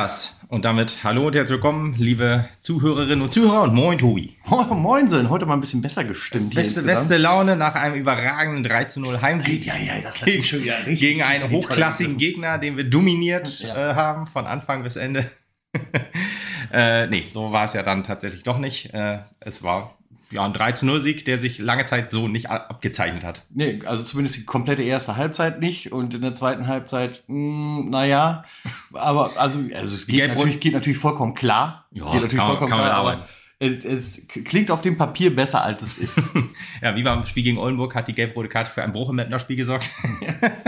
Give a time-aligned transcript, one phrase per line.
[0.00, 0.34] Podcast.
[0.48, 4.34] Und damit hallo und herzlich willkommen, liebe Zuhörerinnen und Zuhörer und moin Tobi.
[4.50, 6.54] Oh, Moinsen, heute mal ein bisschen besser gestimmt.
[6.54, 10.62] Beste, beste Laune nach einem überragenden 3 zu 0 Heimsieg Ja, ja, das gegen, schon
[10.62, 11.00] wieder richtig.
[11.00, 13.90] gegen einen hochklassigen Gegner, den wir dominiert Ja.
[13.90, 15.30] äh, haben, von Anfang bis Ende.
[16.72, 18.94] äh, nee, so war es ja dann tatsächlich doch nicht.
[18.94, 19.98] Äh, es war
[20.32, 23.46] ja ein 3 zu 0 Sieg, der sich lange Zeit so nicht abgezeichnet hat.
[23.50, 28.44] Nee, also zumindest die komplette erste Halbzeit nicht und in der zweiten Halbzeit, mh, naja,
[28.92, 31.86] aber also, also es geht natürlich, geht natürlich vollkommen klar.
[31.92, 33.20] Ja, geht natürlich kann vollkommen kann klar, arbeiten.
[33.22, 33.28] aber
[33.62, 36.22] es, es klingt auf dem Papier besser, als es ist.
[36.82, 39.56] Ja, wie beim Spiel gegen Oldenburg hat die gelb-rote Karte für ein Bruch im Mettner-Spiel
[39.56, 39.90] gesorgt.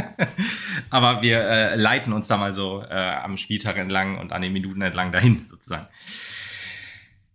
[0.91, 4.53] Aber wir äh, leiten uns da mal so äh, am Spieltag entlang und an den
[4.53, 5.87] Minuten entlang dahin, sozusagen.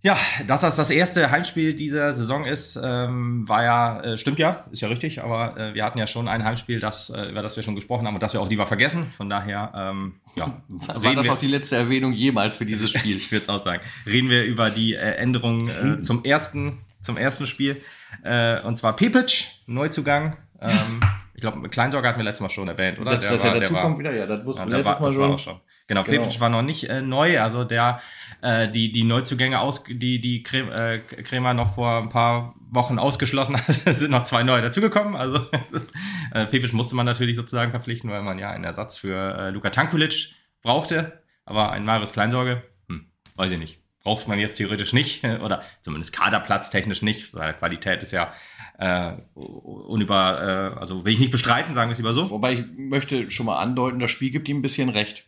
[0.04, 4.66] Ja, dass das das erste Heimspiel dieser Saison ist, ähm, war ja, äh, stimmt ja,
[4.72, 7.56] ist ja richtig, aber äh, wir hatten ja schon ein Heimspiel, das, äh, über das
[7.56, 9.08] wir schon gesprochen haben und das wir auch lieber vergessen.
[9.18, 13.18] Von daher, ähm, ja, War das auch die letzte Erwähnung jemals für dieses Spiel?
[13.18, 13.82] ich würde es auch sagen.
[14.06, 17.82] Reden wir über die äh, Änderungen äh, zum ersten, zum ersten Spiel.
[18.24, 20.38] Äh, und zwar Pepic, Neuzugang.
[20.62, 21.02] Ähm,
[21.38, 23.12] ich glaube, Kleinsorge hatten wir letztes Mal schon erwähnt, oder?
[23.12, 24.70] dass Der dass war- er der dazu war- kommt wieder, ja, das ja, wussten wir
[24.72, 25.34] der letztes war, Mal das war schon.
[25.36, 25.62] auch schon.
[25.88, 26.24] Genau, Genau.
[26.24, 28.02] Pepic war noch nicht äh, neu, also der
[28.42, 33.00] äh, die, die Neuzugänge aus, die, die Creme, äh, Kremer noch vor ein paar Wochen
[33.00, 35.16] ausgeschlossen hat, sind noch zwei neue dazugekommen.
[35.16, 35.38] Also
[35.72, 35.94] das ist,
[36.34, 39.70] äh, Pepic musste man natürlich sozusagen verpflichten, weil man ja einen Ersatz für äh, Luka
[39.70, 40.32] Tankulic
[40.64, 41.22] brauchte.
[41.46, 43.80] Aber ein Marius Kleinsorge, hm, weiß ich nicht.
[44.04, 47.32] Braucht man jetzt theoretisch nicht, oder zumindest Kaderplatz technisch nicht.
[47.32, 48.34] Seine Qualität ist ja
[48.78, 52.30] äh, unüber, äh, also will ich nicht bestreiten, sagen wir es lieber so.
[52.30, 55.26] Wobei ich möchte schon mal andeuten, das Spiel gibt ihm ein bisschen recht.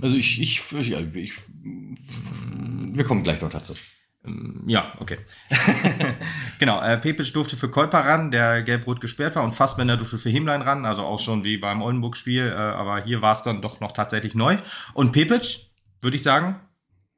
[0.00, 1.32] Also ich, ich, ich, ich
[2.98, 3.74] wir kommen gleich noch dazu.
[4.24, 5.18] Ähm, Ja, okay.
[6.58, 10.30] genau, äh, Pepic durfte für Kolper ran, der gelb-rot gesperrt war, und Fassbender durfte für
[10.30, 13.80] Himlein ran, also auch schon wie beim Oldenburg-Spiel, äh, aber hier war es dann doch
[13.80, 14.56] noch tatsächlich neu.
[14.94, 15.70] Und Pepic,
[16.00, 16.60] würde ich sagen,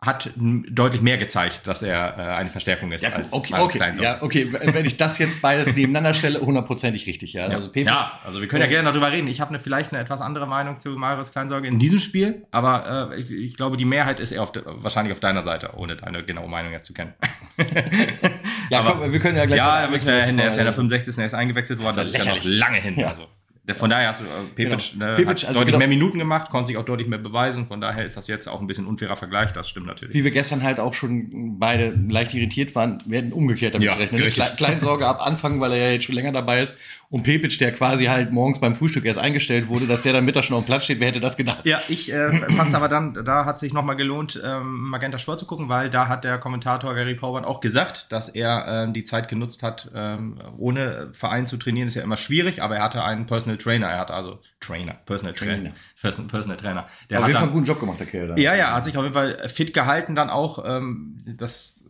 [0.02, 3.02] hat deutlich mehr gezeigt, dass er äh, eine Verstärkung ist.
[3.02, 4.48] Ja, gut, als okay, okay, ja, okay.
[4.50, 7.48] Wenn ich das jetzt beides nebeneinander stelle, hundertprozentig richtig, ja.
[7.50, 7.56] Ja.
[7.56, 9.28] Also ja, also wir können ja gerne darüber reden.
[9.28, 13.10] Ich habe eine, vielleicht eine etwas andere Meinung zu Marius Kleinsorge in diesem Spiel, aber
[13.12, 15.96] äh, ich, ich glaube, die Mehrheit ist eher auf de, wahrscheinlich auf deiner Seite, ohne
[15.96, 17.12] deine genaue Meinung jetzt zu kennen.
[18.70, 19.58] ja, aber- komm, wir können ja gleich.
[19.58, 20.38] Ja, da müssen wir hin.
[20.38, 21.18] Der ist ja in der Also, 65.
[21.18, 21.96] Er ist eingewechselt worden.
[21.96, 22.98] Das, Das ist ist ja noch lange hin.
[22.98, 23.08] Ja.
[23.08, 23.26] Also,
[23.74, 25.04] von daher hat äh, Pepic, Genau.
[25.12, 27.66] äh, Pepic, also deutlich genau- mehr Minuten gemacht, konnte sich auch deutlich mehr beweisen.
[27.66, 29.52] Von daher ist das jetzt auch ein bisschen unfairer Vergleich.
[29.52, 30.14] Das stimmt natürlich.
[30.14, 33.94] Wie wir gestern halt auch schon beide leicht irritiert waren, wir hätten umgekehrt damit Ja,
[33.94, 34.20] gerechnet.
[34.22, 34.28] ne?
[34.30, 36.76] Kle Kleinsorge ab Anfang, weil er ja jetzt schon länger dabei ist.
[37.10, 40.44] Und Pepic, der quasi halt morgens beim Frühstück erst eingestellt wurde, dass der dann Mittag
[40.44, 41.66] schon auf dem Platz steht, wer hätte das gedacht?
[41.66, 45.40] Ja, ich äh, fand es aber dann, da hat sich nochmal gelohnt, ähm, Magenta Sport
[45.40, 49.02] zu gucken, weil da hat der Kommentator Gary Pauban auch gesagt, dass er ähm, die
[49.02, 53.02] Zeit genutzt hat, ähm, ohne Verein zu trainieren, ist ja immer schwierig, aber er hatte
[53.02, 56.28] einen Personal Trainer, er hatte also Trainer, Personal Trainer, Trainer.
[56.28, 56.86] Personal, Trainer.
[57.10, 58.36] Der auf hat jeden Fall dann, einen guten Job gemacht, der Kerl da.
[58.36, 60.64] Ja, ja, hat sich auf jeden Fall fit gehalten dann auch.
[60.64, 61.84] Ähm, das,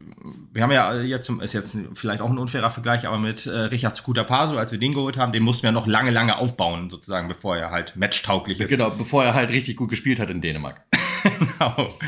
[0.53, 3.95] wir haben ja jetzt, ist jetzt vielleicht auch ein unfairer Vergleich, aber mit äh, Richard
[3.95, 7.29] Skuta Paso, als wir den geholt haben, den mussten wir noch lange, lange aufbauen, sozusagen,
[7.29, 8.69] bevor er halt matchtauglich ist.
[8.69, 10.83] Genau, bevor er halt richtig gut gespielt hat in Dänemark.
[11.39, 11.99] Genau.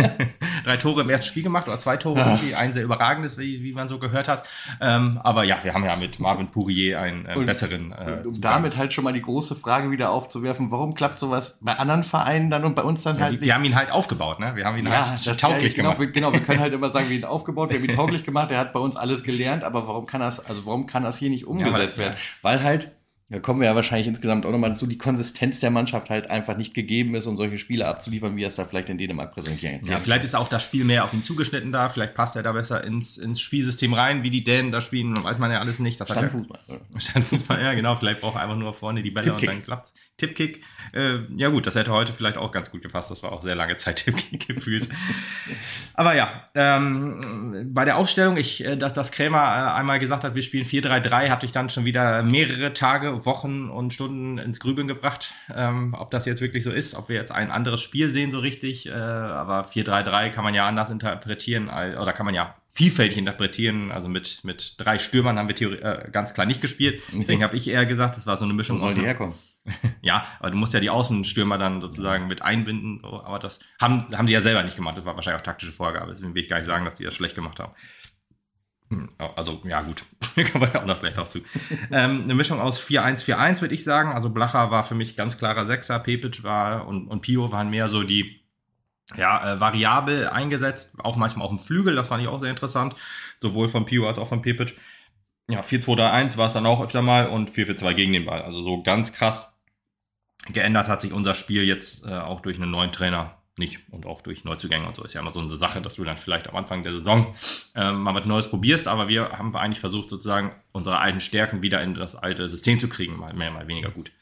[0.64, 3.72] Drei Tore im ersten Spiel gemacht oder zwei Tore, irgendwie ein sehr überragendes, wie, wie
[3.72, 4.46] man so gehört hat.
[4.80, 7.92] Ähm, aber ja, wir haben ja mit Marvin Pourier einen äh, Und- besseren.
[7.92, 11.72] Äh, um damit halt schon mal die große Frage wieder aufzuwerfen, warum klappt sowas bei
[11.78, 14.40] anderen Vereinen dann und bei uns dann ja, halt wir, wir haben ihn halt aufgebaut,
[14.40, 14.56] ne?
[14.56, 16.00] Wir haben ihn Ja, halt tauglich ja, genau, gemacht.
[16.00, 18.24] wir- genau, wir können halt immer sagen, wir haben ihn aufgebaut, wir haben ihn tauglich
[18.24, 21.18] gemacht, er hat bei uns alles gelernt, aber warum kann das, also warum kann das
[21.18, 22.16] hier nicht umgesetzt weil- werden?
[22.42, 22.92] Weil halt,
[23.32, 26.58] da kommen wir ja wahrscheinlich insgesamt auch nochmal dazu, die Konsistenz der Mannschaft halt einfach
[26.58, 29.80] nicht gegeben ist, um solche Spiele abzuliefern, wie er es da vielleicht in Dänemark präsentieren
[29.86, 32.52] Ja, vielleicht ist auch das Spiel mehr auf ihn zugeschnitten da, vielleicht passt er da
[32.52, 35.98] besser ins, ins Spielsystem rein, wie die Dänen da spielen, weiß man ja alles nicht.
[35.98, 36.60] Das hat ja- Standfußball.
[36.98, 39.48] Standfußball, ja genau, vielleicht braucht er einfach nur vorne die Bälle Tippkick.
[39.48, 39.94] und dann klappt's.
[40.18, 40.62] Tippkick,
[40.92, 43.54] äh, ja gut, das hätte heute vielleicht auch ganz gut gepasst, das war auch sehr
[43.54, 44.88] lange Zeit Tippkick gefühlt.
[45.94, 50.34] Aber ja, ähm, bei der Aufstellung, ich, äh, dass das Krämer äh, einmal gesagt hat,
[50.34, 54.86] wir spielen 4-3-3, hatte ich dann schon wieder mehrere Tage, Wochen und Stunden ins Grübeln
[54.86, 58.30] gebracht, ähm, ob das jetzt wirklich so ist, ob wir jetzt ein anderes Spiel sehen
[58.30, 63.18] so richtig, äh, aber 4-3-3 kann man ja anders interpretieren, oder kann man ja vielfältig
[63.18, 67.56] interpretieren, also mit, mit drei Stürmern haben wir äh, ganz klar nicht gespielt, deswegen habe
[67.56, 69.34] ich eher gesagt, das war so eine Mischung einem- herkommen?
[70.02, 73.00] ja, aber du musst ja die Außenstürmer dann sozusagen mit einbinden.
[73.02, 74.96] so, Aber das haben, haben die ja selber nicht gemacht.
[74.96, 76.10] Das war wahrscheinlich auch taktische Vorgabe.
[76.10, 77.72] Deswegen will ich gar nicht sagen, dass die das schlecht gemacht haben.
[78.88, 80.04] Hm, Also, ja, gut.
[80.52, 81.40] Kommen wir ja auch noch gleich drauf zu.
[81.90, 84.12] ähm, eine Mischung aus 4-1-4-1, würde ich sagen.
[84.12, 85.98] Also, Blacher war für mich ganz klarer Sechser.
[86.00, 88.40] Pepic war und, und Pio waren mehr so die
[89.16, 90.94] ja, äh, variabel eingesetzt.
[90.98, 91.94] Auch manchmal auf dem Flügel.
[91.94, 92.96] Das fand ich auch sehr interessant.
[93.40, 94.74] Sowohl von Pio als auch von Pepic.
[95.50, 98.42] Ja, 4-2-3-1 war es dann auch öfter mal und 4-4-2 gegen den Ball.
[98.42, 99.51] Also so ganz krass
[100.48, 103.80] geändert hat sich unser Spiel jetzt äh, auch durch einen neuen Trainer nicht.
[103.90, 106.16] Und auch durch Neuzugänge und so ist ja immer so eine Sache, dass du dann
[106.16, 107.34] vielleicht am Anfang der Saison
[107.74, 108.88] äh, mal was Neues probierst.
[108.88, 112.88] Aber wir haben eigentlich versucht, sozusagen unsere alten Stärken wieder in das alte System zu
[112.88, 113.16] kriegen.
[113.16, 114.12] Mal mehr, mal weniger gut.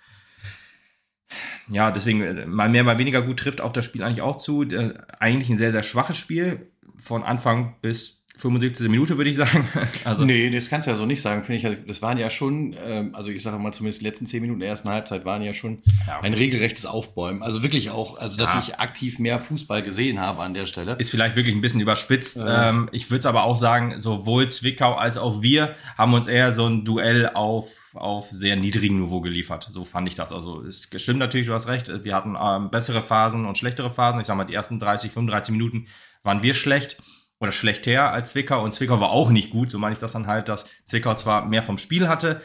[1.69, 4.65] Ja, deswegen äh, mal mehr, mal weniger gut trifft auf das Spiel eigentlich auch zu.
[4.65, 6.73] Äh, eigentlich ein sehr, sehr schwaches Spiel.
[6.97, 8.89] Von Anfang bis 75.
[8.89, 9.69] Minute, würde ich sagen.
[10.05, 11.87] Also nee, das kannst du ja so nicht sagen, finde ich.
[11.87, 14.69] Das waren ja schon, ähm, also ich sage mal zumindest die letzten 10 Minuten der
[14.69, 16.27] ersten Halbzeit waren ja schon ja, okay.
[16.27, 17.43] ein regelrechtes Aufbäumen.
[17.43, 18.61] Also wirklich auch, also dass ja.
[18.61, 20.97] ich aktiv mehr Fußball gesehen habe an der Stelle.
[20.99, 22.39] Ist vielleicht wirklich ein bisschen überspitzt.
[22.39, 22.69] Äh.
[22.69, 26.53] Ähm, ich würde es aber auch sagen, sowohl Zwickau als auch wir haben uns eher
[26.53, 29.69] so ein Duell auf, auf sehr niedrigem Niveau geliefert.
[29.73, 30.33] So fand ich das.
[30.33, 32.05] Also es stimmt natürlich, du hast recht.
[32.05, 34.21] Wir hatten ähm, bessere Phasen und schlechtere Phasen.
[34.21, 35.87] Ich sag mal, die ersten 30, 35 Minuten
[36.23, 36.97] waren wir schlecht
[37.41, 39.71] oder schlechter als Zwickau und Zwickau war auch nicht gut.
[39.71, 42.43] So meine ich das dann halt, dass Zwickau zwar mehr vom Spiel hatte,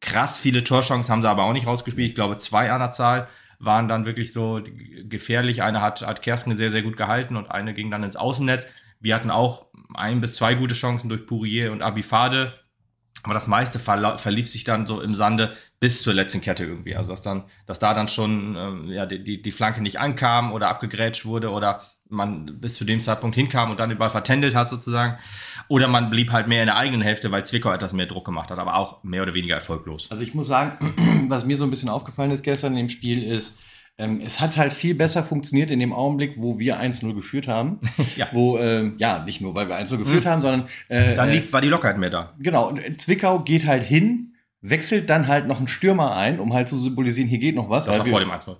[0.00, 2.08] krass viele Torchancen haben sie aber auch nicht rausgespielt.
[2.08, 4.60] Ich glaube, zwei an der Zahl waren dann wirklich so
[5.04, 5.62] gefährlich.
[5.62, 8.66] Eine hat, hat Kersken sehr, sehr gut gehalten und eine ging dann ins Außennetz.
[9.00, 12.54] Wir hatten auch ein bis zwei gute Chancen durch Pourier und Abifade.
[13.22, 16.96] Aber das meiste verlief sich dann so im Sande bis zur letzten Kette irgendwie.
[16.96, 20.52] Also dass dann, dass da dann schon ähm, ja, die, die, die Flanke nicht ankam
[20.52, 21.82] oder abgegrätscht wurde oder
[22.12, 25.18] man bis zu dem Zeitpunkt hinkam und dann den Ball vertändelt hat sozusagen.
[25.68, 28.50] Oder man blieb halt mehr in der eigenen Hälfte, weil Zwickau etwas mehr Druck gemacht
[28.50, 30.10] hat, aber auch mehr oder weniger erfolglos.
[30.10, 30.94] Also ich muss sagen,
[31.28, 33.58] was mir so ein bisschen aufgefallen ist gestern in dem Spiel ist,
[33.98, 37.80] ähm, es hat halt viel besser funktioniert in dem Augenblick, wo wir 1-0 geführt haben.
[38.16, 38.28] ja.
[38.32, 40.28] Wo, äh, ja, nicht nur, weil wir 1-0 geführt mhm.
[40.28, 40.68] haben, sondern.
[40.88, 42.32] Äh, dann lief, war die Lockerheit mehr da.
[42.38, 42.68] Genau.
[42.68, 46.78] Und Zwickau geht halt hin, wechselt dann halt noch einen Stürmer ein, um halt zu
[46.78, 47.84] symbolisieren, hier geht noch was.
[47.84, 48.56] Das war vor dem 1-0.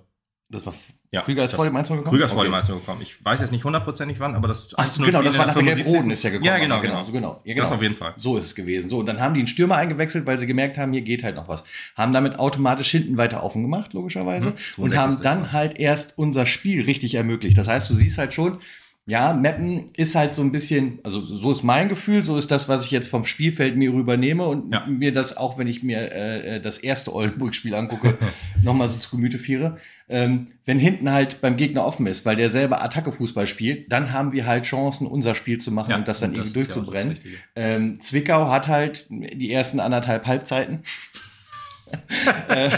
[0.49, 0.73] Das war
[1.13, 2.07] ja, Krüger ist vor dem 1 gekommen?
[2.07, 3.01] Krüger ist vor dem 1 gekommen.
[3.03, 6.09] Ich weiß jetzt nicht hundertprozentig wann, aber das Ach, genau, das war nach der gelb-roten
[6.09, 6.45] ist ja gekommen.
[6.45, 6.97] Ja, genau, genau.
[6.97, 7.39] Also genau.
[7.43, 7.61] Ja, genau.
[7.61, 8.13] Das auf jeden Fall.
[8.15, 8.89] So ist es gewesen.
[8.89, 11.35] So, und dann haben die einen Stürmer eingewechselt, weil sie gemerkt haben, hier geht halt
[11.35, 11.63] noch was.
[11.95, 14.55] Haben damit automatisch hinten weiter offen gemacht, logischerweise.
[14.77, 14.83] Mhm.
[14.83, 17.59] Und haben dann halt erst unser Spiel richtig ermöglicht.
[17.59, 18.57] Das heißt, du siehst halt schon,
[19.05, 22.69] ja, Mappen ist halt so ein bisschen, also so ist mein Gefühl, so ist das,
[22.69, 24.85] was ich jetzt vom Spielfeld mir rübernehme und ja.
[24.87, 28.17] mir das, auch wenn ich mir äh, das erste Oldenburg-Spiel angucke,
[28.63, 29.77] nochmal so zu Gemüte führe.
[30.09, 34.31] Ähm, wenn hinten halt beim Gegner offen ist, weil der selber Attacke-Fußball spielt, dann haben
[34.31, 37.15] wir halt Chancen, unser Spiel zu machen ja, und das dann und das irgendwie durchzubrennen.
[37.23, 40.79] Ja ähm, Zwickau hat halt die ersten anderthalb Halbzeiten.
[42.49, 42.69] äh,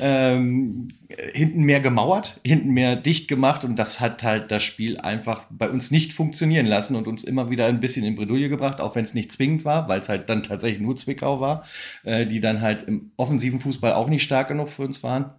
[0.00, 5.44] ähm, hinten mehr gemauert, hinten mehr dicht gemacht und das hat halt das Spiel einfach
[5.50, 8.94] bei uns nicht funktionieren lassen und uns immer wieder ein bisschen in Bredouille gebracht, auch
[8.94, 11.64] wenn es nicht zwingend war, weil es halt dann tatsächlich nur Zwickau war,
[12.04, 15.32] äh, die dann halt im offensiven Fußball auch nicht stark genug für uns waren.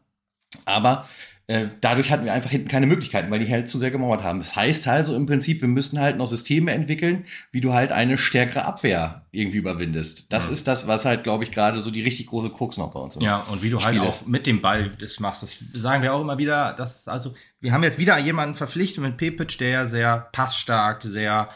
[0.65, 1.07] Aber
[1.51, 4.39] äh, dadurch hatten wir einfach hinten keine Möglichkeiten, weil die halt zu sehr gemauert haben.
[4.39, 8.17] Das heißt also im Prinzip, wir müssen halt noch Systeme entwickeln, wie du halt eine
[8.17, 10.31] stärkere Abwehr irgendwie überwindest.
[10.31, 10.53] Das mhm.
[10.53, 13.17] ist das, was halt, glaube ich, gerade so die richtig große Krux noch bei uns
[13.17, 13.21] ist.
[13.21, 16.03] Ja, und wie du halt Spiel halt auch mit dem Ball das machst, das sagen
[16.03, 19.69] wir auch immer wieder, dass also wir haben jetzt wieder jemanden verpflichtet mit Pepic, der
[19.69, 21.49] ja sehr passstark, sehr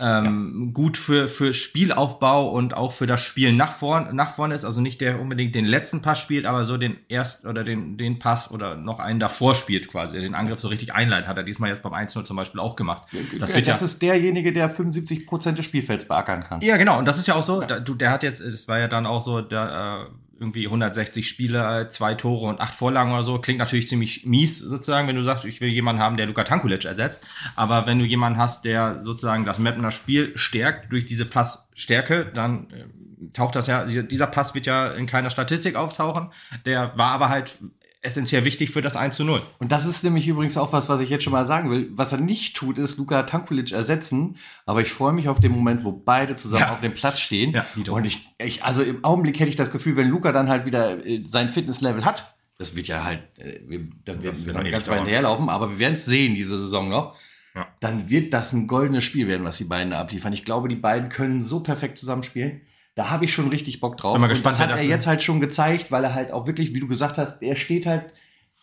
[0.00, 0.72] ähm, ja.
[0.72, 4.64] gut für, für Spielaufbau und auch für das Spiel nach vorn, nach vorne ist.
[4.64, 8.18] Also nicht der unbedingt den letzten Pass spielt, aber so den ersten oder den, den
[8.18, 10.20] Pass oder noch einen davor spielt quasi.
[10.20, 11.28] Den Angriff so richtig einleitet.
[11.28, 13.08] Hat er diesmal jetzt beim 1-0 zum Beispiel auch gemacht.
[13.38, 16.60] Das, das ja, ist derjenige, der 75 Prozent des Spielfelds beackern kann.
[16.60, 16.98] Ja, genau.
[16.98, 17.60] Und das ist ja auch so.
[17.60, 17.66] Ja.
[17.66, 21.88] Der, der hat jetzt, es war ja dann auch so, der, äh, irgendwie 160 Spiele,
[21.90, 23.38] zwei Tore und acht Vorlagen oder so.
[23.38, 26.84] Klingt natürlich ziemlich mies sozusagen, wenn du sagst, ich will jemanden haben, der Luka Tankulic
[26.84, 27.28] ersetzt.
[27.56, 32.70] Aber wenn du jemanden hast, der sozusagen das Mapner Spiel stärkt durch diese Passstärke, dann
[32.70, 36.30] äh, taucht das ja, dieser Pass wird ja in keiner Statistik auftauchen.
[36.64, 37.52] Der war aber halt
[38.00, 39.42] essentiell wichtig für das 1 zu 0.
[39.58, 41.88] Und das ist nämlich übrigens auch was, was ich jetzt schon mal sagen will.
[41.92, 44.36] Was er nicht tut, ist Luka Tankulic ersetzen.
[44.66, 46.74] Aber ich freue mich auf den Moment, wo beide zusammen ja.
[46.74, 47.52] auf dem Platz stehen.
[47.52, 50.66] Ja, und ich, ich, also im Augenblick hätte ich das Gefühl, wenn Luca dann halt
[50.66, 54.70] wieder äh, sein Fitnesslevel hat, das wird ja halt, äh, wir, da werden wir noch
[54.70, 57.16] ganz weit hinterherlaufen, aber wir werden es sehen diese Saison noch.
[57.54, 57.66] Ja.
[57.80, 60.32] Dann wird das ein goldenes Spiel werden, was die beiden abliefern.
[60.32, 62.60] Ich glaube, die beiden können so perfekt zusammenspielen.
[62.98, 64.14] Da habe ich schon richtig Bock drauf.
[64.14, 66.74] Bin mal gespannt, das hat er jetzt halt schon gezeigt, weil er halt auch wirklich,
[66.74, 68.06] wie du gesagt hast, er steht halt,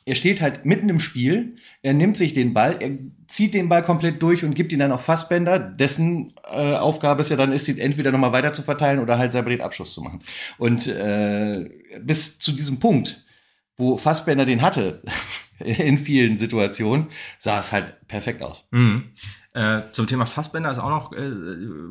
[0.03, 2.97] er steht halt mitten im Spiel, er nimmt sich den Ball, er
[3.29, 7.29] zieht den Ball komplett durch und gibt ihn dann auf Fassbender, dessen äh, Aufgabe es
[7.29, 10.01] ja dann ist, ihn entweder nochmal weiter zu verteilen oder halt selber den Abschluss zu
[10.01, 10.19] machen.
[10.57, 11.69] Und äh,
[12.01, 13.23] bis zu diesem Punkt,
[13.77, 15.01] wo Fassbender den hatte,
[15.59, 17.07] in vielen Situationen,
[17.39, 18.67] sah es halt perfekt aus.
[18.71, 19.11] Mhm.
[19.53, 21.31] Äh, zum Thema Fassbender ist auch noch äh,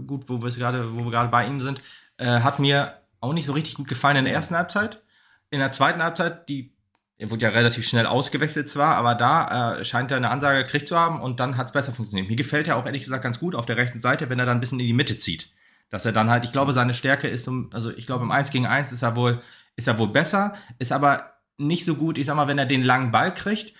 [0.06, 1.80] gut, wo wir gerade, wo wir gerade bei ihm sind.
[2.18, 5.02] Äh, hat mir auch nicht so richtig gut gefallen in der ersten Halbzeit.
[5.50, 6.74] In der zweiten Halbzeit, die
[7.16, 10.88] er wurde ja relativ schnell ausgewechselt zwar, aber da äh, scheint er eine Ansage gekriegt
[10.88, 12.28] zu haben und dann hat es besser funktioniert.
[12.28, 14.56] Mir gefällt er auch ehrlich gesagt ganz gut auf der rechten Seite, wenn er dann
[14.56, 15.50] ein bisschen in die Mitte zieht.
[15.90, 18.66] Dass er dann halt, ich glaube, seine Stärke ist, also ich glaube, im 1 gegen
[18.66, 19.40] 1 ist er wohl,
[19.76, 22.82] ist er wohl besser, ist aber nicht so gut, ich sag mal, wenn er den
[22.82, 23.74] langen Ball kriegt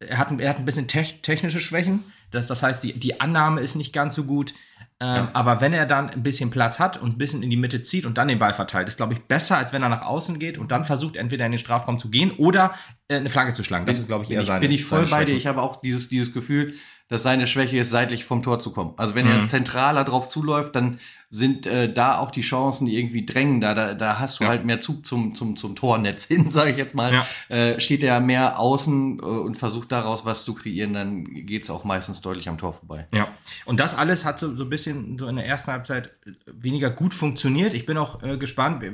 [0.00, 2.04] er hat, er hat ein bisschen te technische Schwächen.
[2.30, 4.54] Das, das heißt, die, die Annahme ist nicht ganz so gut.
[5.00, 5.30] Ähm, ja.
[5.32, 8.04] Aber wenn er dann ein bisschen Platz hat und ein bisschen in die Mitte zieht
[8.04, 10.58] und dann den Ball verteilt, ist, glaube ich, besser, als wenn er nach außen geht
[10.58, 12.74] und dann versucht, entweder in den Strafraum zu gehen oder
[13.06, 13.86] äh, eine Flanke zu schlagen.
[13.86, 14.60] Das ist, glaube ich, eher bin seine.
[14.60, 15.36] Bin ich voll bei dir.
[15.36, 16.74] Ich habe auch dieses, dieses Gefühl,
[17.08, 18.92] dass seine Schwäche ist, seitlich vom Tor zu kommen.
[18.96, 19.32] Also wenn mhm.
[19.32, 20.98] er zentraler drauf zuläuft, dann
[21.30, 23.60] sind äh, da auch die Chancen, die irgendwie drängen.
[23.60, 24.50] Da, da, da hast du ja.
[24.50, 27.12] halt mehr Zug zum, zum, zum Tornetz hin, sage ich jetzt mal.
[27.12, 27.26] Ja.
[27.48, 31.84] Äh, steht er mehr außen äh, und versucht daraus was zu kreieren, dann geht's auch
[31.84, 33.06] meistens deutlich am Tor vorbei.
[33.12, 33.28] Ja,
[33.64, 36.10] und das alles hat so, so ein bisschen so in der ersten Halbzeit
[36.46, 37.74] weniger gut funktioniert.
[37.74, 38.84] Ich bin auch äh, gespannt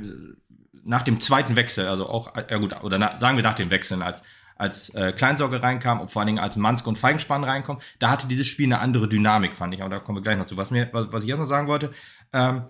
[0.83, 4.01] nach dem zweiten Wechsel, also auch, ja gut, oder na, sagen wir nach dem Wechseln,
[4.01, 4.21] als
[4.55, 8.27] als äh, Kleinsorge reinkam und vor allen Dingen als Manske und Feigenspann reinkommen, da hatte
[8.27, 9.81] dieses Spiel eine andere Dynamik, fand ich.
[9.81, 10.57] Aber da kommen wir gleich noch zu.
[10.57, 11.91] Was, mir, was, was ich jetzt noch sagen wollte,
[12.33, 12.63] ähm,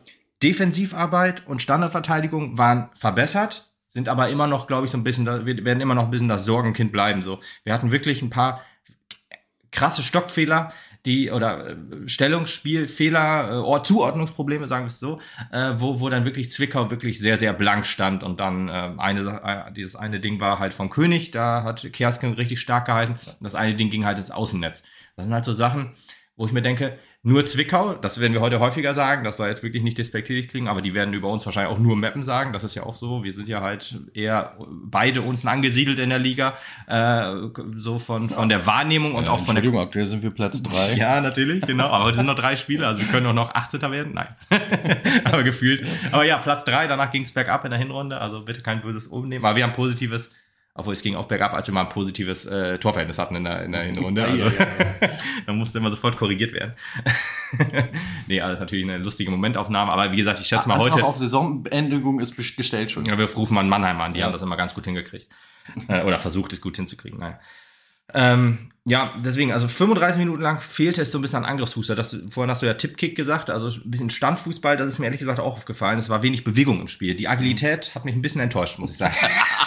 [0.43, 5.65] Defensivarbeit und Standardverteidigung waren verbessert, sind aber immer noch, glaube ich, so ein bisschen, wir
[5.65, 7.21] werden immer noch ein bisschen das Sorgenkind bleiben.
[7.21, 7.39] So.
[7.63, 8.61] Wir hatten wirklich ein paar
[9.71, 10.73] krasse Stockfehler,
[11.05, 11.75] die oder äh,
[12.07, 15.19] Stellungsspielfehler, äh, Zuordnungsprobleme, sagen wir es so,
[15.51, 19.67] äh, wo, wo dann wirklich Zwickau wirklich sehr, sehr blank stand und dann äh, eine,
[19.69, 23.15] äh, dieses eine Ding war halt vom König, da hat Kersken richtig stark gehalten.
[23.41, 24.83] Das eine Ding ging halt ins Außennetz.
[25.15, 25.91] Das sind halt so Sachen,
[26.35, 29.63] wo ich mir denke, nur Zwickau, das werden wir heute häufiger sagen, das soll jetzt
[29.63, 32.63] wirklich nicht despektierlich klingen, aber die werden über uns wahrscheinlich auch nur Mappen sagen, das
[32.63, 36.55] ist ja auch so, wir sind ja halt eher beide unten angesiedelt in der Liga,
[36.85, 37.31] äh,
[37.77, 39.63] so von, von der Wahrnehmung und ja, auch von der...
[39.63, 40.93] Entschuldigung, aktuell sind wir Platz drei.
[40.97, 43.81] Ja, natürlich, genau, aber heute sind noch drei Spiele, also wir können auch noch 18.
[43.81, 44.27] werden, nein,
[45.23, 45.83] aber gefühlt.
[46.11, 49.07] Aber ja, Platz drei, danach ging es bergab in der Hinrunde, also bitte kein böses
[49.07, 50.29] Umnehmen, aber wir haben positives
[50.77, 53.63] obwohl es ging auch bergab, als wir mal ein positives äh, Torverhältnis hatten in der,
[53.63, 54.25] in der Hinrunde.
[54.25, 54.51] Also,
[55.45, 56.73] da musste immer sofort korrigiert werden.
[58.27, 59.89] nee, alles natürlich eine lustige Momentaufnahme.
[59.89, 61.05] Aber wie gesagt, ich schätze mal heute.
[61.05, 63.05] auf Saisonbeendigung ist gestellt schon.
[63.05, 64.25] Ja, wir rufen mal Mannheim an, die ja.
[64.25, 65.29] haben das immer ganz gut hingekriegt.
[65.87, 67.19] Äh, oder versucht es gut hinzukriegen.
[67.19, 67.39] Naja.
[68.13, 71.95] Ähm, ja, deswegen, also 35 Minuten lang fehlte es so ein bisschen an Angriffsfußball.
[71.95, 75.19] Das, vorhin hast du ja Tippkick gesagt, also ein bisschen Standfußball, das ist mir ehrlich
[75.19, 75.97] gesagt auch aufgefallen.
[75.97, 77.15] Es war wenig Bewegung im Spiel.
[77.15, 79.15] Die Agilität hat mich ein bisschen enttäuscht, muss ich sagen.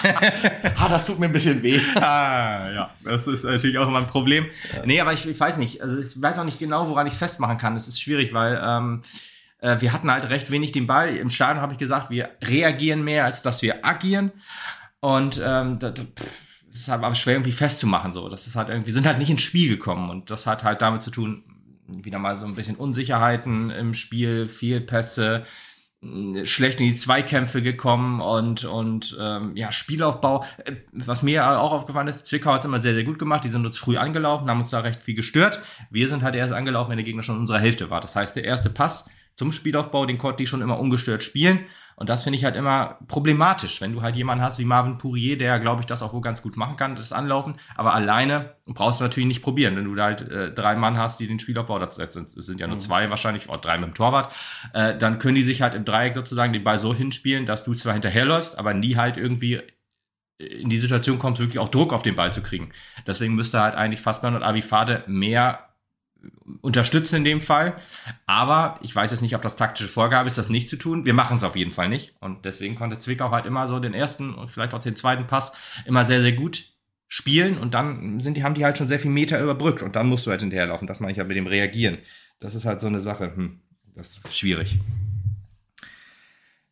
[0.76, 1.80] ah, das tut mir ein bisschen weh.
[1.96, 4.46] ah, ja, das ist natürlich auch immer ein Problem.
[4.72, 4.86] Ja.
[4.86, 7.18] Nee, aber ich, ich, weiß nicht, also ich weiß auch nicht genau, woran ich es
[7.18, 7.74] festmachen kann.
[7.74, 9.02] Es ist schwierig, weil ähm,
[9.58, 11.16] äh, wir hatten halt recht wenig den Ball.
[11.16, 14.30] Im Stadion habe ich gesagt, wir reagieren mehr, als dass wir agieren.
[15.00, 16.47] Und ähm, das, pff,
[16.78, 18.28] ist aber schwer irgendwie festzumachen so.
[18.28, 21.02] Das ist halt irgendwie, sind halt nicht ins Spiel gekommen und das hat halt damit
[21.02, 21.44] zu tun,
[21.86, 25.44] wieder mal so ein bisschen Unsicherheiten im Spiel, Fehlpässe,
[26.44, 30.44] schlecht in die Zweikämpfe gekommen und, und ähm, ja, Spielaufbau.
[30.64, 33.42] Äh, was mir auch aufgefallen ist, Zwickau hat es immer sehr, sehr gut gemacht.
[33.42, 35.60] Die sind uns früh angelaufen, haben uns da recht viel gestört.
[35.90, 38.00] Wir sind halt erst angelaufen, wenn der Gegner schon in unserer Hälfte war.
[38.00, 41.60] Das heißt, der erste Pass zum Spielaufbau, den konnten die schon immer ungestört spielen.
[41.94, 45.38] Und das finde ich halt immer problematisch, wenn du halt jemanden hast wie Marvin Pourier,
[45.38, 47.54] der, glaube ich, das auch wohl ganz gut machen kann, das Anlaufen.
[47.76, 49.76] Aber alleine brauchst du natürlich nicht probieren.
[49.76, 52.46] Wenn du da halt äh, drei Mann hast, die den Spielaufbau, das, das sind, das
[52.46, 52.80] sind ja nur mhm.
[52.80, 54.34] zwei wahrscheinlich, oder drei mit dem Torwart,
[54.72, 57.74] äh, dann können die sich halt im Dreieck sozusagen den Ball so hinspielen, dass du
[57.74, 59.60] zwar hinterherläufst, aber nie halt irgendwie
[60.38, 62.70] in die Situation kommst, wirklich auch Druck auf den Ball zu kriegen.
[63.06, 65.67] Deswegen müsste halt eigentlich Fassmann und Avifade mehr
[66.60, 67.76] unterstützen in dem Fall.
[68.26, 71.06] Aber ich weiß jetzt nicht, ob das taktische Vorgabe ist, das nicht zu tun.
[71.06, 72.14] Wir machen es auf jeden Fall nicht.
[72.20, 75.52] Und deswegen konnte Zwickau halt immer so den ersten und vielleicht auch den zweiten Pass
[75.86, 76.64] immer sehr, sehr gut
[77.06, 77.58] spielen.
[77.58, 79.82] Und dann sind die, haben die halt schon sehr viel Meter überbrückt.
[79.82, 80.86] Und dann musst du halt hinterherlaufen.
[80.86, 81.98] Das meine ich ja mit dem Reagieren.
[82.40, 83.34] Das ist halt so eine Sache.
[83.34, 83.60] Hm,
[83.94, 84.78] das ist schwierig.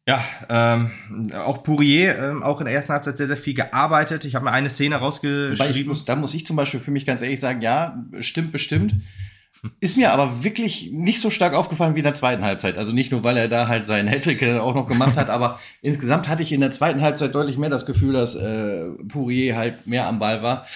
[0.09, 0.93] Ja, ähm,
[1.35, 4.25] auch Pourier, ähm, auch in der ersten Halbzeit sehr, sehr viel gearbeitet.
[4.25, 5.89] Ich habe mir eine Szene rausgeschrieben.
[5.89, 8.95] Muss, da muss ich zum Beispiel für mich ganz ehrlich sagen, ja, stimmt bestimmt.
[9.81, 12.79] Ist mir aber wirklich nicht so stark aufgefallen wie in der zweiten Halbzeit.
[12.79, 16.29] Also nicht nur, weil er da halt seinen Hattrick auch noch gemacht hat, aber insgesamt
[16.29, 20.07] hatte ich in der zweiten Halbzeit deutlich mehr das Gefühl, dass äh, Pourier halt mehr
[20.07, 20.67] am Ball war.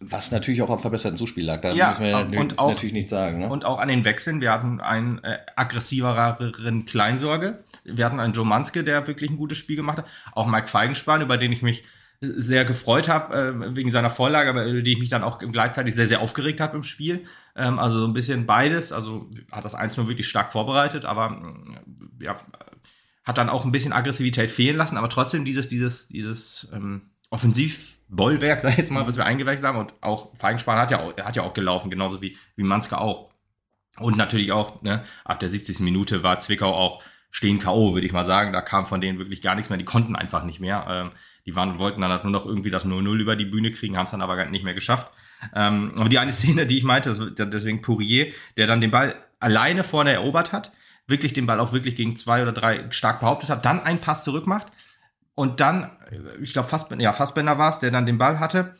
[0.00, 1.62] Was natürlich auch am verbesserten Zuspiel lag.
[1.62, 3.38] Da ja, müssen wir ja und auch, natürlich nicht sagen.
[3.38, 3.48] Ne?
[3.48, 4.40] Und auch an den Wechseln.
[4.40, 7.60] Wir hatten einen äh, aggressiveren Kleinsorge.
[7.84, 10.06] Wir hatten einen Joe Manske, der wirklich ein gutes Spiel gemacht hat.
[10.32, 11.84] Auch Mike Feigenspan, über den ich mich
[12.20, 16.06] sehr gefreut habe, äh, wegen seiner Vorlage, aber die ich mich dann auch gleichzeitig sehr,
[16.06, 17.24] sehr aufgeregt habe im Spiel.
[17.54, 18.92] Ähm, also so ein bisschen beides.
[18.92, 21.42] Also hat das 1-0 wirklich stark vorbereitet, aber
[22.20, 22.36] äh, ja,
[23.24, 28.60] hat dann auch ein bisschen Aggressivität fehlen lassen, aber trotzdem dieses, dieses, dieses ähm, Offensivbollwerk,
[28.62, 29.78] sag ich jetzt mal, was wir eingewechselt haben.
[29.78, 33.30] Und auch Feigenspan hat ja auch, hat ja auch gelaufen, genauso wie, wie Manske auch.
[33.98, 35.80] Und natürlich auch, ne, ab der 70.
[35.80, 38.54] Minute war Zwickau auch stehen K.O., würde ich mal sagen.
[38.54, 39.78] Da kam von denen wirklich gar nichts mehr.
[39.78, 40.86] Die konnten einfach nicht mehr.
[40.88, 41.10] Ähm,
[41.46, 44.06] die waren, wollten dann halt nur noch irgendwie das 0-0 über die Bühne kriegen, haben
[44.06, 45.12] es dann aber nicht mehr geschafft.
[45.54, 49.84] Ähm, aber die eine Szene, die ich meinte, deswegen Pourier, der dann den Ball alleine
[49.84, 50.72] vorne erobert hat,
[51.06, 54.24] wirklich den Ball auch wirklich gegen zwei oder drei stark behauptet hat, dann einen Pass
[54.24, 54.66] zurück macht
[55.36, 55.90] und dann,
[56.40, 58.74] ich glaube, Fassbender, ja, Fassbender war es, der dann den Ball hatte,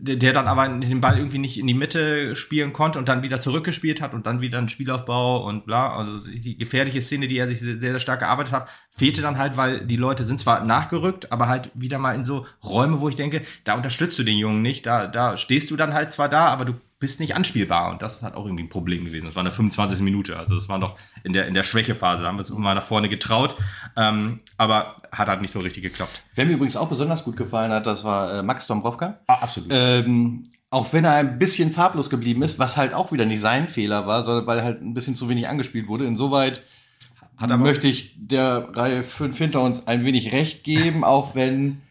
[0.00, 3.40] der, dann aber den Ball irgendwie nicht in die Mitte spielen konnte und dann wieder
[3.40, 5.96] zurückgespielt hat und dann wieder ein Spielaufbau und bla.
[5.96, 9.56] Also die gefährliche Szene, die er sich sehr, sehr stark gearbeitet hat, fehlte dann halt,
[9.56, 13.16] weil die Leute sind zwar nachgerückt, aber halt wieder mal in so Räume, wo ich
[13.16, 16.46] denke, da unterstützt du den Jungen nicht, da, da stehst du dann halt zwar da,
[16.46, 16.74] aber du
[17.04, 17.90] bist nicht anspielbar.
[17.90, 19.26] Und das ist halt auch irgendwie ein Problem gewesen.
[19.26, 20.00] Das war eine 25.
[20.00, 20.38] Minute.
[20.38, 22.22] Also das war noch in der, in der Schwächephase.
[22.22, 23.56] Da haben wir es immer nach vorne getraut.
[23.94, 26.22] Ähm, aber hat halt nicht so richtig geklappt.
[26.34, 29.18] Wer mir übrigens auch besonders gut gefallen hat, das war äh, Max Dombrovka.
[29.26, 29.68] Ah, absolut.
[29.70, 33.68] Ähm, auch wenn er ein bisschen farblos geblieben ist, was halt auch wieder nicht sein
[33.68, 36.06] Fehler war, sondern weil halt ein bisschen zu wenig angespielt wurde.
[36.06, 36.62] Insoweit
[37.36, 41.82] hat möchte ich der Reihe 5 hinter uns ein wenig recht geben, auch wenn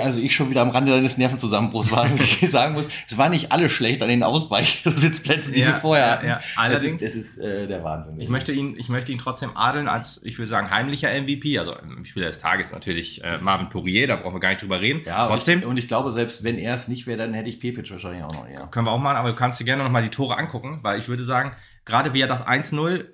[0.00, 3.50] also ich schon wieder am Rande deines Nervenzusammenbruchs war, ich sagen muss, es war nicht
[3.50, 6.26] alles schlecht an den Ausweichsitzplätzen, die ja, wir vorher hatten.
[6.26, 6.42] Ja, ja.
[6.56, 8.20] Allerdings, das ist, das ist äh, der Wahnsinn.
[8.20, 11.58] Ich möchte, ihn, ich möchte ihn trotzdem adeln als, ich würde sagen, heimlicher MVP.
[11.58, 14.80] Also im Spieler des Tages natürlich äh, Marvin Pourier, da brauchen wir gar nicht drüber
[14.80, 15.02] reden.
[15.04, 15.58] Ja, trotzdem.
[15.58, 17.90] Und ich, und ich glaube, selbst wenn er es nicht wäre, dann hätte ich Pepic
[17.90, 18.48] wahrscheinlich auch noch.
[18.48, 18.66] Ja.
[18.68, 21.00] Können wir auch machen, aber du kannst dir gerne noch mal die Tore angucken, weil
[21.00, 21.52] ich würde sagen,
[21.84, 23.06] gerade wie er das 1-0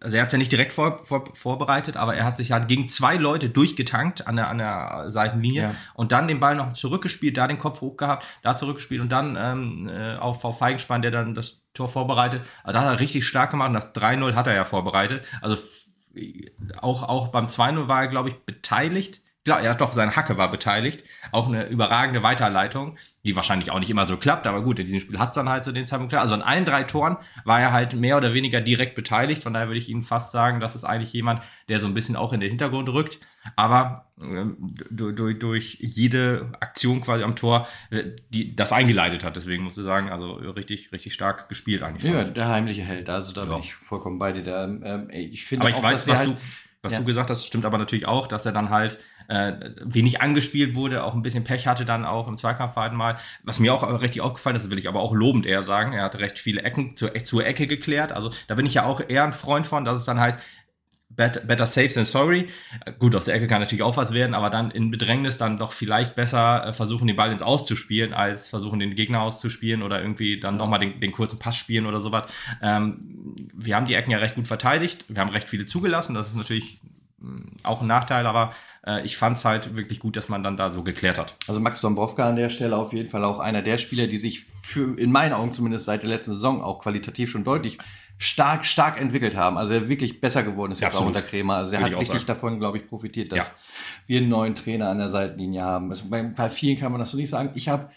[0.00, 2.68] also er hat es ja nicht direkt vor, vor, vorbereitet, aber er hat sich halt
[2.68, 5.74] gegen zwei Leute durchgetankt an der, an der Seitenlinie ja.
[5.94, 9.36] und dann den Ball noch zurückgespielt, da den Kopf hoch gehabt, da zurückgespielt und dann
[9.38, 12.42] ähm, äh, auf, auf Feigenspann, der dann das Tor vorbereitet.
[12.64, 15.24] Also da hat er richtig stark gemacht und das 3-0 hat er ja vorbereitet.
[15.40, 15.56] Also
[16.78, 21.02] auch, auch beim 2-0 war er, glaube ich, beteiligt ja doch, seine Hacke war beteiligt.
[21.32, 25.00] Auch eine überragende Weiterleitung, die wahrscheinlich auch nicht immer so klappt, aber gut, in diesem
[25.00, 26.22] Spiel hat es dann halt so den Zeitpunkt klar.
[26.22, 29.42] Also an allen drei Toren war er halt mehr oder weniger direkt beteiligt.
[29.42, 32.16] Von daher würde ich Ihnen fast sagen, das ist eigentlich jemand, der so ein bisschen
[32.16, 33.18] auch in den Hintergrund rückt.
[33.56, 34.44] Aber äh,
[34.90, 39.36] durch, durch jede Aktion quasi am Tor, äh, die das eingeleitet hat.
[39.36, 42.12] Deswegen muss ich sagen, also richtig, richtig stark gespielt eigentlich.
[42.12, 43.08] Ja, der heimliche Held.
[43.08, 43.54] Also da ja.
[43.54, 44.42] bin ich vollkommen bei dir.
[44.42, 46.36] Der, ähm, ich finde aber ich auch, weiß, was, halt, du,
[46.82, 46.98] was ja.
[46.98, 48.98] du gesagt hast, stimmt aber natürlich auch, dass er dann halt
[49.30, 53.16] äh, wenig angespielt wurde, auch ein bisschen Pech hatte dann auch im Zweikampfverhalten mal.
[53.44, 56.02] Was mir auch richtig aufgefallen ist, das will ich aber auch lobend eher sagen, er
[56.02, 58.10] hat recht viele Ecken zur, zur Ecke geklärt.
[58.10, 60.40] Also da bin ich ja auch eher ein Freund von, dass es dann heißt,
[61.10, 62.48] better, better safe than sorry.
[62.98, 65.72] Gut, aus der Ecke kann natürlich auch was werden, aber dann in Bedrängnis dann doch
[65.72, 70.40] vielleicht besser äh, versuchen, den Ball ins Auszuspielen, als versuchen, den Gegner auszuspielen oder irgendwie
[70.40, 72.28] dann nochmal den, den kurzen Pass spielen oder sowas.
[72.62, 75.04] Ähm, wir haben die Ecken ja recht gut verteidigt.
[75.06, 76.14] Wir haben recht viele zugelassen.
[76.14, 76.80] Das ist natürlich
[77.62, 78.54] auch ein Nachteil, aber
[78.86, 81.34] äh, ich fand es halt wirklich gut, dass man dann da so geklärt hat.
[81.46, 84.44] Also Max Dombrovka an der Stelle auf jeden Fall auch einer der Spieler, die sich
[84.44, 87.78] für, in meinen Augen zumindest seit der letzten Saison auch qualitativ schon deutlich
[88.18, 89.56] stark, stark entwickelt haben.
[89.56, 91.54] Also er wirklich besser geworden ist ja, jetzt auch unter Krämer.
[91.54, 92.26] Also er hat wirklich sagen.
[92.26, 93.52] davon, glaube ich, profitiert, dass ja.
[94.06, 95.90] wir einen neuen Trainer an der Seitenlinie haben.
[95.90, 97.50] Also bei, bei vielen kann man das so nicht sagen.
[97.54, 97.90] Ich habe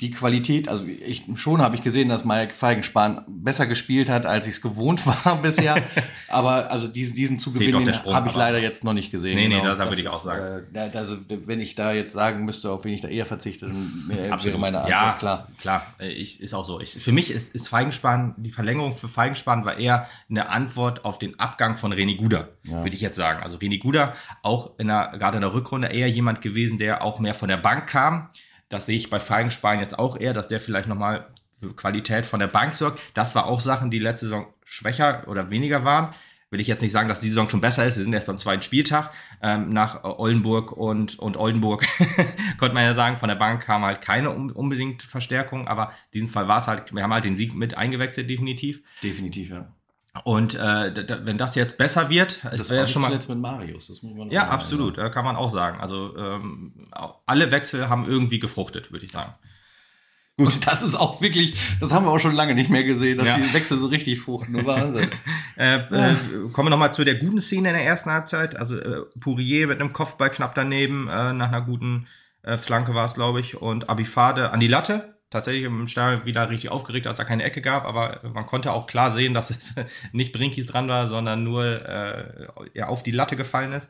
[0.00, 4.46] die Qualität, also ich schon habe ich gesehen, dass Mike Feigenspahn besser gespielt hat, als
[4.46, 5.82] ich es gewohnt war bisher.
[6.28, 7.74] aber also diesen, diesen Zugewinn
[8.06, 9.34] habe ich leider jetzt noch nicht gesehen.
[9.34, 9.74] Nee, nee, genau.
[9.74, 10.66] da, würde ich auch sagen.
[10.72, 14.04] Äh, also wenn ich da jetzt sagen müsste, auf wen ich da eher verzichte, dann
[14.06, 15.48] wäre meine Antwort ja, klar.
[15.58, 16.80] Klar, äh, ich, ist auch so.
[16.80, 21.18] Ich, für mich ist, ist Feigenspahn, die Verlängerung für Feigenspahn war eher eine Antwort auf
[21.18, 22.84] den Abgang von René Guder, ja.
[22.84, 23.42] würde ich jetzt sagen.
[23.42, 27.18] Also René Guder, auch in der, gerade in der Rückrunde eher jemand gewesen, der auch
[27.18, 28.28] mehr von der Bank kam
[28.68, 31.28] das sehe ich bei Feigenspahn jetzt auch eher, dass der vielleicht nochmal
[31.60, 33.00] für Qualität von der Bank sorgt.
[33.14, 36.14] Das war auch Sachen, die letzte Saison schwächer oder weniger waren.
[36.50, 37.98] Will ich jetzt nicht sagen, dass die Saison schon besser ist.
[37.98, 39.10] Wir sind erst beim zweiten Spieltag.
[39.42, 41.86] Ähm, nach Oldenburg und, und Oldenburg
[42.58, 46.28] konnte man ja sagen, von der Bank kam halt keine unbedingt Verstärkung, aber in diesem
[46.28, 48.82] Fall war es halt, wir haben halt den Sieg mit eingewechselt, definitiv.
[49.02, 49.74] Definitiv, ja.
[50.24, 54.02] Und äh, wenn das jetzt besser wird, das wäre schon mal jetzt mit Marius, das
[54.02, 55.08] muss man Ja, sagen, absolut, ja.
[55.10, 55.80] kann man auch sagen.
[55.80, 56.72] Also ähm,
[57.26, 59.34] alle Wechsel haben irgendwie gefruchtet, würde ich sagen.
[60.38, 63.26] Gut, das ist auch wirklich, das haben wir auch schon lange nicht mehr gesehen, dass
[63.26, 63.38] ja.
[63.38, 64.64] die Wechsel so richtig fruchten.
[64.66, 65.10] Wahnsinn.
[65.58, 66.16] äh, äh,
[66.52, 68.56] kommen wir nochmal zu der guten Szene in der ersten Halbzeit.
[68.56, 72.06] Also äh, Pourier mit einem Kopfball knapp daneben, äh, nach einer guten
[72.42, 76.48] äh, Flanke war es, glaube ich, und Abifade an die Latte tatsächlich im Stadion wieder
[76.48, 79.74] richtig aufgeregt, dass da keine Ecke gab, aber man konnte auch klar sehen, dass es
[80.12, 83.88] nicht Brinkis dran war, sondern nur äh, auf die Latte gefallen ist.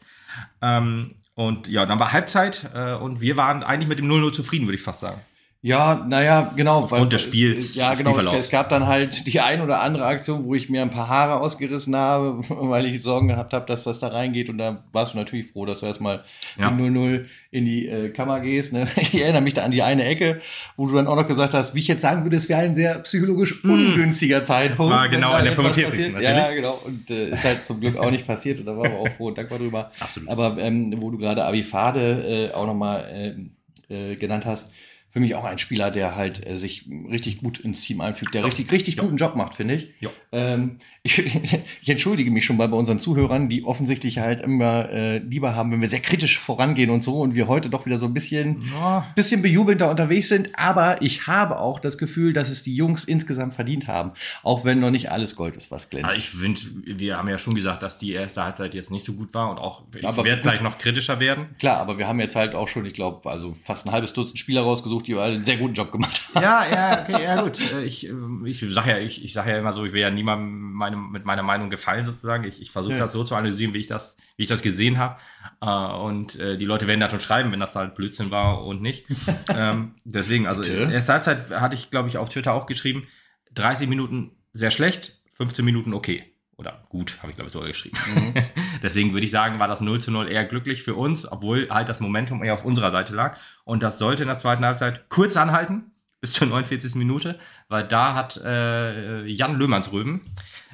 [0.62, 4.66] Ähm, und ja, dann war Halbzeit äh, und wir waren eigentlich mit dem 0-0 zufrieden,
[4.66, 5.20] würde ich fast sagen.
[5.60, 6.82] Ja, naja, genau.
[6.82, 7.74] Aufgrund weil, des Spiels.
[7.74, 8.16] Ja, genau.
[8.16, 11.08] Es, es, gab dann halt die ein oder andere Aktion, wo ich mir ein paar
[11.08, 14.50] Haare ausgerissen habe, weil ich Sorgen gehabt habe, dass das da reingeht.
[14.50, 16.22] Und da warst du natürlich froh, dass du erstmal
[16.56, 16.68] ja.
[16.68, 18.72] 0-0 in die äh, Kammer gehst.
[18.72, 18.86] Ne?
[19.00, 20.38] Ich erinnere mich da an die eine Ecke,
[20.76, 22.74] wo du dann auch noch gesagt hast, wie ich jetzt sagen würde, es wäre ein
[22.76, 23.70] sehr psychologisch hm.
[23.70, 24.92] ungünstiger Zeitpunkt.
[24.92, 26.12] Das war genau in der 45.
[26.12, 26.22] Natürlich.
[26.22, 26.78] Ja, genau.
[26.84, 28.60] Und äh, ist halt zum Glück auch nicht passiert.
[28.60, 29.90] Und da waren wir auch froh und dankbar drüber.
[29.98, 30.28] Absolut.
[30.28, 33.48] Aber ähm, wo du gerade Avifade äh, auch nochmal
[33.88, 34.72] äh, äh, genannt hast,
[35.18, 38.44] für mich auch ein Spieler, der halt äh, sich richtig gut ins Team einfügt, der
[38.44, 39.88] richtig, richtig guten Job macht, finde ich.
[40.30, 41.18] Ähm, ich.
[41.18, 41.88] ich.
[41.88, 45.80] entschuldige mich schon mal bei unseren Zuhörern, die offensichtlich halt immer äh, lieber haben, wenn
[45.80, 49.08] wir sehr kritisch vorangehen und so und wir heute doch wieder so ein bisschen, ja.
[49.16, 50.50] bisschen bejubelnder unterwegs sind.
[50.56, 54.12] Aber ich habe auch das Gefühl, dass es die Jungs insgesamt verdient haben,
[54.44, 56.12] auch wenn noch nicht alles Gold ist, was glänzt.
[56.12, 59.14] Ja, ich finde, wir haben ja schon gesagt, dass die erste Halbzeit jetzt nicht so
[59.14, 61.46] gut war und auch ich werde gleich noch kritischer werden.
[61.58, 64.38] Klar, aber wir haben jetzt halt auch schon, ich glaube, also fast ein halbes Dutzend
[64.38, 66.42] Spieler rausgesucht, die einen sehr guten Job gemacht haben.
[66.42, 67.58] Ja, ja, okay, ja gut.
[67.72, 68.12] Äh, ich, äh,
[68.44, 71.24] ich sage ja, ich, ich sag ja immer so, ich will ja niemandem meine, mit
[71.24, 72.44] meiner Meinung gefallen sozusagen.
[72.44, 73.00] Ich, ich versuche ja.
[73.00, 75.16] das so zu analysieren, wie ich das, wie ich das gesehen habe.
[75.60, 79.06] Äh, und die Leute werden da schon schreiben, wenn das halt Blödsinn war und nicht.
[79.56, 83.06] ähm, deswegen, also in der Halbzeit hatte ich, glaube ich, auf Twitter auch geschrieben,
[83.54, 86.24] 30 Minuten sehr schlecht, 15 Minuten okay.
[86.58, 87.96] Oder gut, habe ich glaube ich sogar geschrieben.
[88.14, 88.34] Mhm.
[88.82, 91.88] Deswegen würde ich sagen, war das 0 zu 0 eher glücklich für uns, obwohl halt
[91.88, 93.38] das Momentum eher auf unserer Seite lag.
[93.64, 96.96] Und das sollte in der zweiten Halbzeit kurz anhalten, bis zur 49.
[96.96, 100.20] Minute, weil da hat äh, Jan Löhmannsröben,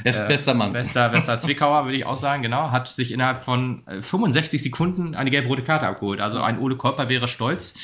[0.02, 0.72] Best, äh, bester Mann.
[0.72, 2.70] Bester, bester Zwickauer, würde ich auch sagen, genau.
[2.70, 6.20] Hat sich innerhalb von 65 äh, Sekunden eine gelb-rote Karte abgeholt.
[6.20, 7.74] Also ein Ole Kolper wäre stolz.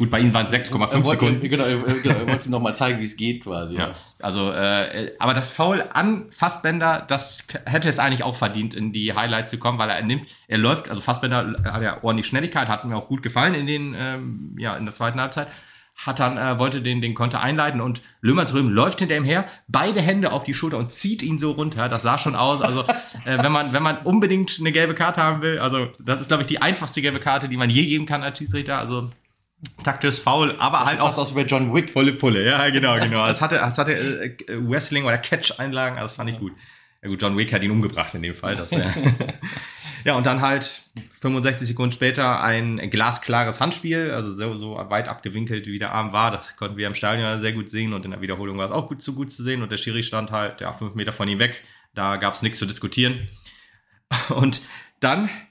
[0.00, 1.46] Gut, bei ihm waren es 6,5 Sekunden.
[1.46, 1.62] Genau,
[2.02, 3.74] genau, er wollte ihm nochmal zeigen, wie es geht quasi.
[3.74, 3.92] Ja.
[4.18, 9.12] Also, äh, aber das Foul an Fassbender, das hätte es eigentlich auch verdient, in die
[9.12, 12.86] Highlights zu kommen, weil er nimmt, er läuft, also Fassbender hat ja ordentlich Schnelligkeit, hat
[12.86, 15.48] mir auch gut gefallen in den, ähm, ja, in der zweiten Halbzeit
[15.96, 20.00] hat dann, äh, wollte den, den Konter einleiten und Löhmannsröhm läuft hinter ihm her, beide
[20.00, 21.90] Hände auf die Schulter und zieht ihn so runter.
[21.90, 22.62] Das sah schon aus.
[22.62, 22.84] Also,
[23.26, 26.42] äh, wenn, man, wenn man unbedingt eine gelbe Karte haben will, also das ist, glaube
[26.42, 28.78] ich, die einfachste gelbe Karte, die man je geben kann als Schiedsrichter.
[28.78, 29.10] Also
[29.84, 31.90] taktisch faul, aber halt auch aus wie John Wick.
[31.90, 33.26] Volle Pulle, ja, genau, genau.
[33.26, 36.52] Es hatte, es hatte äh, Wrestling oder Catch-Einlagen, also das fand ich gut.
[37.02, 38.56] Ja gut, John Wick hat ihn umgebracht in dem Fall.
[38.56, 38.70] Das
[40.04, 40.84] ja, und dann halt
[41.20, 46.30] 65 Sekunden später ein glasklares Handspiel, also so, so weit abgewinkelt, wie der Arm war.
[46.30, 48.88] Das konnten wir im Stadion sehr gut sehen und in der Wiederholung war es auch
[48.88, 49.62] gut zu gut zu sehen.
[49.62, 51.62] Und der Schiri stand halt ja, fünf Meter von ihm weg.
[51.94, 53.26] Da gab es nichts zu diskutieren.
[54.28, 54.60] Und
[55.00, 55.49] dann also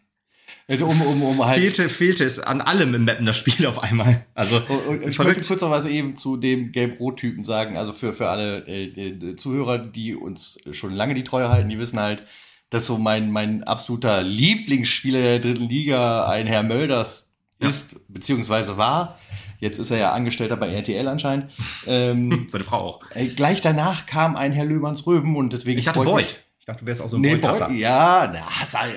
[0.70, 4.26] um, um, um halt fehlte, fehlte es an allem im Mappen das Spiel auf einmal.
[4.36, 7.76] Also und, und ich möchte kurz noch was eben zu dem Gelb-Rot-Typen sagen.
[7.76, 12.00] Also für, für alle äh, Zuhörer, die uns schon lange die Treue halten, die wissen
[12.00, 12.24] halt,
[12.70, 17.70] dass so mein, mein absoluter Lieblingsspieler der dritten Liga ein Herr Mölders ja.
[17.70, 19.18] ist, beziehungsweise war.
[19.60, 21.52] Jetzt ist er ja Angestellter bei RTL anscheinend.
[21.88, 23.02] Ähm, Seine Frau auch.
[23.16, 25.80] Äh, gleich danach kam ein Herr Löhmanns Röben und deswegen.
[25.80, 28.32] Ich dachte Beuth dachte, du wärst auch so ein nee, Boy, Ja,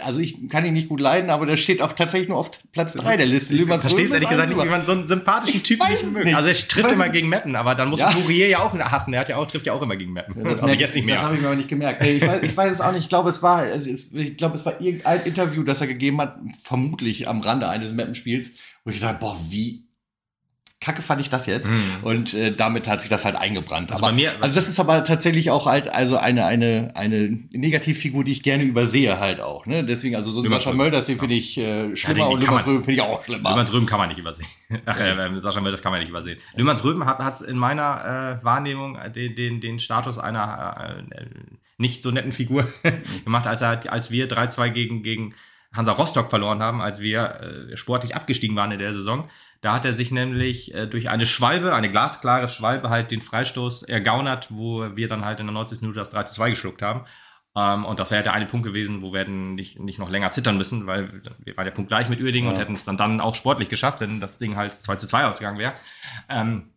[0.02, 2.94] also ich kann ihn nicht gut leiden, aber der steht auch tatsächlich nur auf Platz
[2.94, 3.54] 3 der Liste.
[3.54, 5.86] Ich verstehe ehrlich gesagt nicht, wie man so einen sympathischen Typen
[6.22, 8.10] nicht Also er trifft immer gegen Meppen, aber dann muss ja.
[8.10, 9.12] Fourier ja auch hassen.
[9.14, 10.34] Er hat ja auch, trifft ja auch immer gegen Meppen.
[10.36, 11.16] Ja, das also jetzt nicht mehr.
[11.16, 12.04] Das habe ich mir aber nicht gemerkt.
[12.04, 13.02] Ich weiß, ich weiß es auch nicht.
[13.02, 16.20] Ich glaube, es war, es ist, ich glaube, es war irgendein Interview, das er gegeben
[16.20, 18.52] hat, vermutlich am Rande eines Mappenspiels,
[18.84, 19.86] wo ich dachte, boah, wie
[20.82, 21.70] kacke fand ich das jetzt.
[21.70, 21.94] Mhm.
[22.02, 23.90] Und äh, damit hat sich das halt eingebrannt.
[23.90, 28.24] Also, aber, mir, also das ist aber tatsächlich auch halt also eine, eine, eine Negativfigur,
[28.24, 29.64] die ich gerne übersehe halt auch.
[29.64, 29.84] Ne?
[29.84, 32.92] Deswegen, also so Sascha Mölders, den finde ich äh, schlimmer ja, und Lümmers Röben finde
[32.92, 33.50] ich auch schlimmer.
[33.50, 34.48] Lümmers Röben kann man nicht übersehen.
[34.84, 36.38] Ach, äh, äh, Sascha Mölders kann man nicht übersehen.
[36.56, 41.24] Lümmers Röben hat, hat in meiner äh, Wahrnehmung den, den, den Status einer äh,
[41.78, 42.66] nicht so netten Figur
[43.24, 45.34] gemacht, als, er, als wir 3-2 gegen, gegen
[45.74, 49.28] Hansa Rostock verloren haben, als wir äh, sportlich abgestiegen waren in der Saison.
[49.62, 53.84] Da hat er sich nämlich äh, durch eine Schwalbe, eine glasklare Schwalbe, halt den Freistoß
[53.84, 55.80] ergaunert, wo wir dann halt in der 90.
[55.80, 57.04] Minute das 3 zu 2 geschluckt haben.
[57.54, 60.32] Ähm, und das wäre der eine Punkt gewesen, wo wir hätten nicht, nicht noch länger
[60.32, 62.54] zittern müssen, weil wir waren der Punkt gleich mit Uerdingen ja.
[62.54, 65.26] und hätten es dann, dann auch sportlich geschafft, wenn das Ding halt 2 zu 2
[65.26, 65.74] ausgegangen wäre.
[66.28, 66.71] Ähm,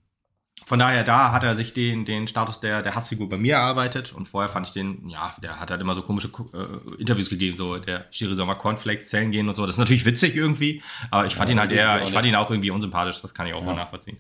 [0.65, 4.13] von daher, da hat er sich den, den Status der, der Hassfigur bei mir erarbeitet
[4.13, 7.56] und vorher fand ich den, ja, der hat halt immer so komische äh, Interviews gegeben,
[7.56, 9.65] so der Schiri Sommer Cornflakes zählen gehen und so.
[9.65, 12.36] Das ist natürlich witzig irgendwie, aber ich fand ja, ihn halt eher, ich fand ihn
[12.36, 13.67] auch irgendwie unsympathisch, das kann ich auch ja.
[13.67, 14.17] mal nachvollziehen.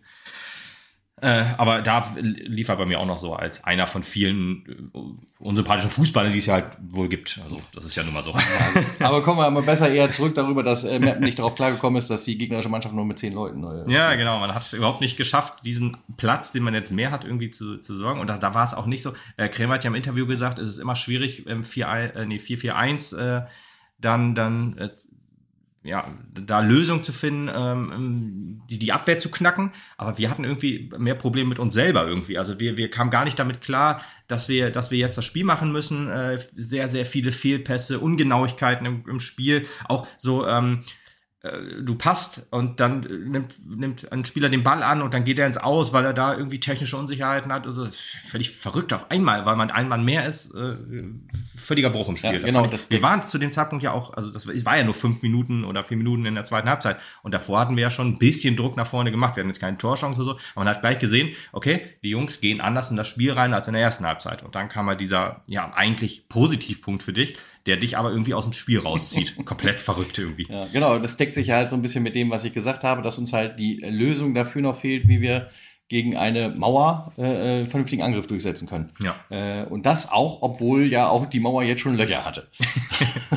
[1.21, 4.99] Äh, aber da lief er bei mir auch noch so als einer von vielen äh,
[5.39, 7.39] unsympathischen Fußballern, die es ja halt wohl gibt.
[7.41, 8.35] Also, das ist ja nun mal so.
[8.99, 12.09] aber kommen wir mal besser eher zurück darüber, dass äh, Mappen nicht darauf klargekommen ist,
[12.09, 13.63] dass die gegnerische Mannschaft nur mit zehn Leuten.
[13.63, 14.39] Äh, ja, genau.
[14.39, 17.77] Man hat es überhaupt nicht geschafft, diesen Platz, den man jetzt mehr hat, irgendwie zu,
[17.77, 18.19] zu sorgen.
[18.19, 19.13] Und da, da war es auch nicht so.
[19.37, 22.37] Äh, Krämer hat ja im Interview gesagt, es ist immer schwierig, ähm, 4, äh, nee,
[22.37, 23.45] 4-4-1 äh,
[24.01, 24.89] dann, dann äh,
[25.85, 29.71] ja, da Lösungen zu finden, ähm, die, die Abwehr zu knacken.
[29.97, 32.37] Aber wir hatten irgendwie mehr Probleme mit uns selber irgendwie.
[32.37, 35.45] Also wir, wir kamen gar nicht damit klar, dass wir, dass wir jetzt das Spiel
[35.45, 36.09] machen müssen.
[36.09, 39.67] Äh, sehr, sehr viele Fehlpässe, Ungenauigkeiten im, im Spiel.
[39.87, 41.04] Auch so, ähm, äh,
[41.81, 45.47] du passt und dann nimmt, nimmt ein Spieler den Ball an und dann geht er
[45.47, 47.65] ins Aus, weil er da irgendwie technische Unsicherheiten hat.
[47.65, 50.53] Also das ist völlig verrückt auf einmal, weil man ein Mann mehr ist.
[50.55, 50.75] Äh,
[51.55, 52.33] völliger Bruch im Spiel.
[52.33, 54.93] Ja, genau, das wir waren zu dem Zeitpunkt ja auch, also das war ja nur
[54.93, 58.09] fünf Minuten oder vier Minuten in der zweiten Halbzeit und davor hatten wir ja schon
[58.09, 59.35] ein bisschen Druck nach vorne gemacht.
[59.35, 62.41] Wir hatten jetzt keine Torchance oder so, aber man hat gleich gesehen, okay, die Jungs
[62.41, 64.43] gehen anders in das Spiel rein als in der ersten Halbzeit.
[64.43, 68.43] Und dann kam halt dieser, ja, eigentlich Positivpunkt für dich, der dich aber irgendwie aus
[68.43, 69.35] dem Spiel rauszieht.
[69.45, 70.47] Komplett verrückt irgendwie.
[70.49, 73.01] Ja, genau, das deckt sich halt so ein bisschen mit dem, was ich gesagt habe,
[73.01, 75.49] dass uns halt die Lösung dafür noch fehlt, wie wir
[75.87, 78.91] gegen eine Mauer äh, äh, vernünftigen Angriff durchsetzen können.
[79.01, 79.15] Ja.
[79.29, 82.47] Äh, und das auch, obwohl ja auch die Mauer jetzt schon Löcher hatte.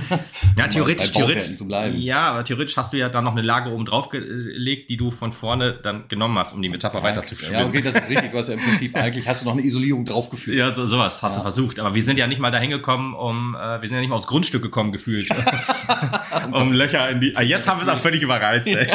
[0.58, 1.54] ja, theoretisch, theoretisch.
[1.56, 1.98] Zu bleiben.
[1.98, 5.10] Ja, aber theoretisch hast du ja da noch eine Lage oben drauf gelegt, die du
[5.10, 7.60] von vorne dann genommen hast, um die Metapher ja, weiterzuführen.
[7.60, 8.30] Ja, okay, das ist richtig.
[8.30, 10.56] Du hast ja im Prinzip eigentlich hast du noch eine Isolierung draufgeführt.
[10.56, 11.38] Ja, so, sowas hast ja.
[11.38, 11.78] du versucht.
[11.78, 14.16] Aber wir sind ja nicht mal da hingekommen, um, äh, wir sind ja nicht mal
[14.16, 15.28] aufs Grundstück gekommen, gefühlt.
[16.52, 17.36] um Löcher in die.
[17.36, 18.66] Ah, jetzt haben wir es auch völlig überreizt.
[18.66, 18.88] Ey.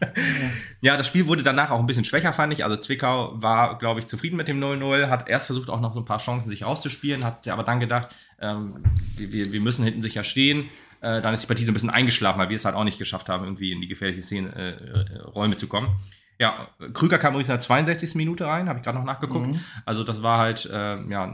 [0.80, 2.62] Ja, das Spiel wurde danach auch ein bisschen schwächer, fand ich.
[2.62, 5.98] Also Zwickau war, glaube ich, zufrieden mit dem 0-0, hat erst versucht, auch noch so
[5.98, 8.84] ein paar Chancen sich rauszuspielen, hat aber dann gedacht, ähm,
[9.16, 10.68] wir, wir müssen hinten sicher stehen.
[11.00, 12.98] Äh, dann ist die Partie so ein bisschen eingeschlafen, weil wir es halt auch nicht
[12.98, 15.96] geschafft haben, irgendwie in die gefährlichen Szenen, äh, äh Räume zu kommen.
[16.40, 18.14] Ja, Krüger kam übrigens in der 62.
[18.14, 19.48] Minute rein, habe ich gerade noch nachgeguckt.
[19.48, 19.60] Mhm.
[19.84, 21.26] Also das war halt äh, ja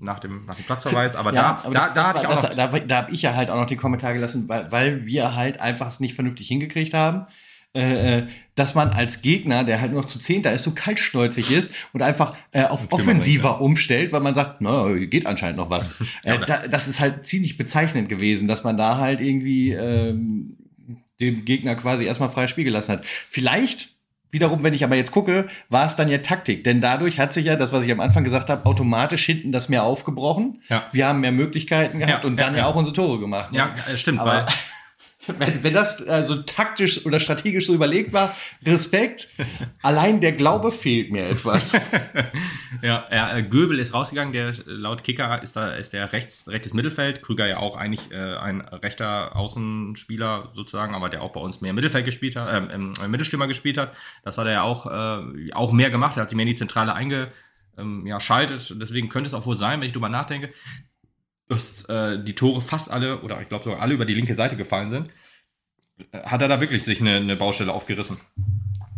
[0.00, 1.14] nach dem, nach dem Platzverweis.
[1.14, 3.22] Aber ja, da, aber da, das, da, das, ich auch das, da, da habe ich
[3.22, 6.48] ja halt auch noch den Kommentar gelassen, weil, weil wir halt einfach es nicht vernünftig
[6.48, 7.26] hingekriegt haben.
[7.76, 11.50] Äh, äh, dass man als Gegner, der halt nur noch zu zehnter ist, so kaltschnäuzig
[11.56, 16.00] ist und einfach äh, auf offensiver umstellt, weil man sagt, na, geht anscheinend noch was.
[16.24, 20.56] äh, da, das ist halt ziemlich bezeichnend gewesen, dass man da halt irgendwie ähm,
[21.20, 23.04] dem Gegner quasi erstmal freies Spiel gelassen hat.
[23.04, 23.90] Vielleicht
[24.30, 26.62] Wiederum, wenn ich aber jetzt gucke, war es dann ja Taktik.
[26.62, 29.70] Denn dadurch hat sich ja das, was ich am Anfang gesagt habe, automatisch hinten das
[29.70, 30.60] mehr aufgebrochen.
[30.68, 30.86] Ja.
[30.92, 33.52] Wir haben mehr Möglichkeiten gehabt ja, und dann ja, ja, auch unsere Tore gemacht.
[33.52, 33.58] Ne?
[33.58, 34.20] Ja, stimmt.
[34.20, 34.46] Aber, weil
[35.38, 39.28] wenn, wenn das also taktisch oder strategisch so überlegt war, Respekt.
[39.82, 41.72] Allein der Glaube fehlt mir etwas.
[42.82, 46.74] ja, ja, äh, Göbel ist rausgegangen, der laut Kicker ist da ist der rechts, rechtes
[46.74, 47.22] Mittelfeld.
[47.22, 51.72] Krüger ja auch eigentlich äh, ein rechter Außenspieler sozusagen, aber der auch bei uns mehr
[51.72, 53.94] Mittelfeld gespielt hat, äh, äh, Mittelstürmer gespielt hat.
[54.24, 56.16] Das hat er ja auch, äh, auch mehr gemacht.
[56.16, 57.28] Er hat sich mehr in die Zentrale einge
[57.78, 58.74] ähm, ja, schaltet.
[58.80, 60.52] Deswegen könnte es auch wohl sein, wenn ich drüber nachdenke,
[61.48, 64.56] dass äh, die Tore fast alle, oder ich glaube sogar alle über die linke Seite
[64.56, 65.10] gefallen sind,
[66.12, 68.18] äh, hat er da wirklich sich eine, eine Baustelle aufgerissen.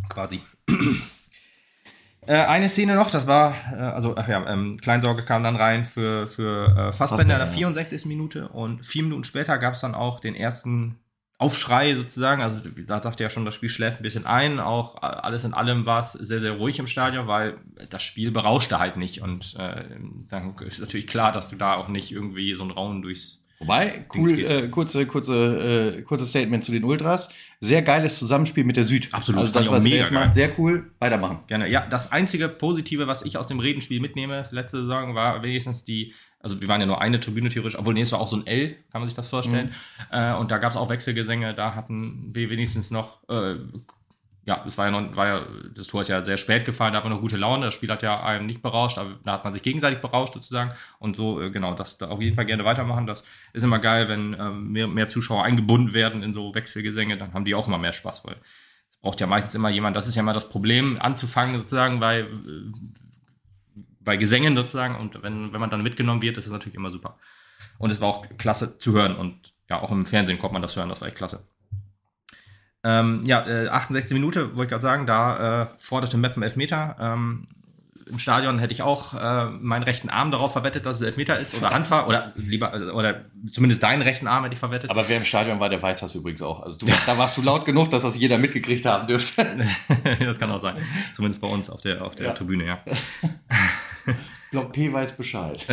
[0.09, 0.41] Quasi.
[2.27, 5.85] äh, eine Szene noch, das war, äh, also, ach ja, ähm, Kleinsorge kam dann rein
[5.85, 8.07] für, für äh, Fassbender in der 64.
[8.07, 11.00] Minute und vier Minuten später gab es dann auch den ersten
[11.41, 12.43] Aufschrei sozusagen.
[12.43, 14.61] Also da sagte ja schon, das Spiel schläft ein bisschen ein.
[14.61, 17.57] Auch alles in allem war es sehr, sehr ruhig im Stadion, weil
[17.89, 19.23] das Spiel berauschte halt nicht.
[19.23, 19.85] Und äh,
[20.29, 24.07] dann ist natürlich klar, dass du da auch nicht irgendwie so einen Raum durchs Wobei,
[24.15, 27.29] cool, äh, kurze, kurze, äh, kurzes Statement zu den Ultras.
[27.61, 29.09] Sehr geiles Zusammenspiel mit der Süd.
[29.13, 29.43] Absolut.
[29.43, 30.91] Also das, was mega jetzt macht, sehr cool.
[30.99, 31.41] Weitermachen.
[31.47, 31.69] Gerne.
[31.69, 36.15] Ja, das einzige Positive, was ich aus dem Redenspiel mitnehme, letzte Saison, war wenigstens die
[36.43, 38.47] also wir waren ja nur eine Tribüne theoretisch, obwohl nee, es war auch so ein
[38.47, 39.75] L, kann man sich das vorstellen.
[40.11, 40.19] Mhm.
[40.19, 43.57] Äh, und da gab es auch Wechselgesänge, da hatten wir wenigstens noch, äh,
[44.51, 46.97] ja, es war ja noch, war ja, das Tor ist ja sehr spät gefallen, da
[46.97, 49.45] hat man noch gute Laune, das Spiel hat ja einem nicht berauscht, aber da hat
[49.45, 50.73] man sich gegenseitig berauscht sozusagen.
[50.99, 53.07] Und so, äh, genau, das da auf jeden Fall gerne weitermachen.
[53.07, 57.33] Das ist immer geil, wenn äh, mehr, mehr Zuschauer eingebunden werden in so Wechselgesänge, dann
[57.33, 58.39] haben die auch immer mehr Spaß, weil
[58.91, 62.23] es braucht ja meistens immer jemand, das ist ja immer das Problem, anzufangen sozusagen, weil
[62.23, 64.97] äh, bei Gesängen sozusagen.
[64.97, 67.21] Und wenn, wenn man dann mitgenommen wird, ist das natürlich immer super.
[67.79, 69.15] Und es war auch klasse zu hören.
[69.15, 70.89] Und ja, auch im Fernsehen konnte man das hören.
[70.89, 71.45] Das war echt klasse.
[72.83, 76.97] Ähm, ja, äh, 68 Minute, wollte ich gerade sagen, da äh, forderte Meppen Elfmeter.
[76.99, 77.47] Ähm,
[78.07, 81.55] Im Stadion hätte ich auch äh, meinen rechten Arm darauf verwettet, dass es Elfmeter ist
[81.59, 84.91] oder Handfahr oder lieber äh, oder zumindest deinen rechten Arm hätte ich verwettet.
[84.91, 86.63] Aber wer im Stadion war, der weiß das übrigens auch.
[86.63, 89.47] Also du, da warst du laut genug, dass das jeder mitgekriegt haben dürfte.
[90.21, 90.77] das kann auch sein.
[91.15, 92.33] Zumindest bei uns auf der, auf der ja.
[92.33, 92.79] Tribüne, ja.
[94.51, 95.65] Block P weiß Bescheid.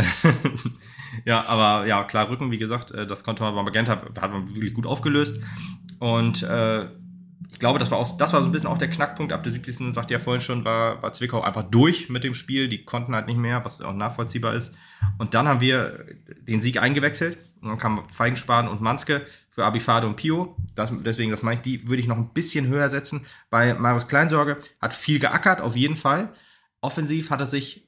[1.26, 4.54] ja, aber ja, klar, Rücken, wie gesagt, äh, das konnte man bei Magenta, hat man
[4.54, 5.40] wirklich gut aufgelöst.
[6.00, 6.86] Und äh,
[7.52, 9.32] ich glaube, das war, auch, das war so ein bisschen auch der Knackpunkt.
[9.32, 9.94] Ab der 70.
[9.94, 12.68] sagte ja vorhin schon, war, war Zwickau einfach durch mit dem Spiel.
[12.68, 14.76] Die konnten halt nicht mehr, was auch nachvollziehbar ist.
[15.18, 16.06] Und dann haben wir
[16.48, 17.38] den Sieg eingewechselt.
[17.62, 20.56] Und dann kamen Feigenspahn und Manske für Abifade und Pio.
[20.76, 24.08] Das, deswegen, das meine ich, die würde ich noch ein bisschen höher setzen, weil Marius
[24.08, 26.30] Kleinsorge hat viel geackert, auf jeden Fall.
[26.82, 27.87] Offensiv hat er sich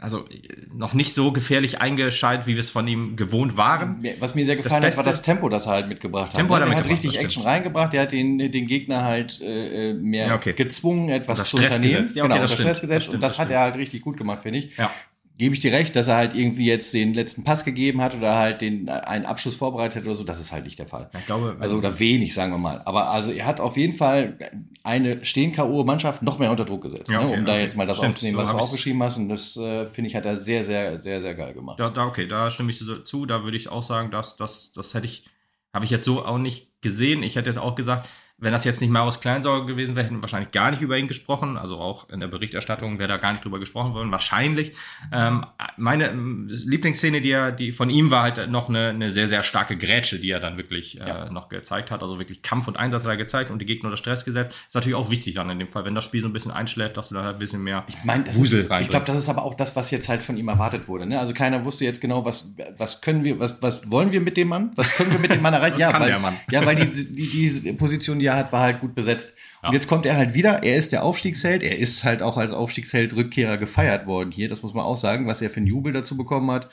[0.00, 0.26] also
[0.72, 4.04] noch nicht so gefährlich eingeschaltet, wie wir es von ihm gewohnt waren.
[4.20, 6.36] Was mir sehr gefallen hat, war das Tempo, das er halt mitgebracht hat.
[6.36, 7.46] Tempo hat er, er hat richtig Action stimmt.
[7.46, 10.52] reingebracht, der hat den, den Gegner halt äh, äh mehr ja, okay.
[10.52, 11.82] gezwungen, etwas zu unternehmen.
[11.82, 12.16] Gesetzt.
[12.16, 13.08] Ja, okay, genau, das Stress gesetzt.
[13.08, 14.76] Das und das hat er halt richtig gut gemacht, finde ich.
[14.76, 14.90] Ja.
[15.36, 18.36] Gebe ich dir recht, dass er halt irgendwie jetzt den letzten Pass gegeben hat oder
[18.36, 20.22] halt den einen Abschluss vorbereitet hat oder so.
[20.22, 21.10] Das ist halt nicht der Fall.
[21.18, 22.82] Ich glaube, also oder wenig, sagen wir mal.
[22.84, 24.38] Aber also er hat auf jeden Fall
[24.84, 25.82] eine stehen K.O.
[25.82, 27.32] Mannschaft noch mehr unter Druck gesetzt, ja, okay, ne?
[27.32, 27.52] um okay.
[27.52, 29.16] da jetzt mal das Stimmt, aufzunehmen, was so du aufgeschrieben hast.
[29.16, 31.80] Und das äh, finde ich hat er sehr, sehr, sehr, sehr geil gemacht.
[31.80, 33.26] Da, da, okay, da stimme ich zu.
[33.26, 35.24] Da würde ich auch sagen, dass das, das hätte ich,
[35.72, 37.24] habe ich jetzt so auch nicht gesehen.
[37.24, 40.22] Ich hätte jetzt auch gesagt, wenn das jetzt nicht Marius Kleinsauger gewesen wäre, hätten wir
[40.22, 41.56] wahrscheinlich gar nicht über ihn gesprochen.
[41.56, 44.10] Also auch in der Berichterstattung wäre da gar nicht drüber gesprochen worden.
[44.10, 44.72] Wahrscheinlich.
[45.12, 49.28] Ähm, meine ähm, Lieblingsszene, die, er, die von ihm war halt noch eine, eine sehr,
[49.28, 51.30] sehr starke Grätsche, die er dann wirklich äh, ja.
[51.30, 52.02] noch gezeigt hat.
[52.02, 54.56] Also wirklich Kampf und Einsatz hat er gezeigt und die Gegner unter Stress gesetzt.
[54.66, 56.96] Ist natürlich auch wichtig dann in dem Fall, wenn das Spiel so ein bisschen einschläft,
[56.96, 58.82] dass du da ein bisschen mehr ich mein, Wusel rein.
[58.82, 61.06] Ich glaube, das ist aber auch das, was jetzt halt von ihm erwartet wurde.
[61.06, 61.20] Ne?
[61.20, 64.48] Also keiner wusste jetzt genau, was, was können wir, was, was wollen wir mit dem
[64.48, 64.72] Mann?
[64.74, 65.78] Was können wir mit dem Mann erreichen?
[65.78, 66.10] ja, weil,
[66.50, 69.36] ja, weil die, die, die Position, die er hat, war halt gut besetzt.
[69.62, 69.68] Ja.
[69.68, 70.62] Und jetzt kommt er halt wieder.
[70.62, 71.62] Er ist der Aufstiegsheld.
[71.62, 74.48] Er ist halt auch als Aufstiegsheld Rückkehrer gefeiert worden hier.
[74.48, 76.68] Das muss man auch sagen, was er für einen Jubel dazu bekommen hat.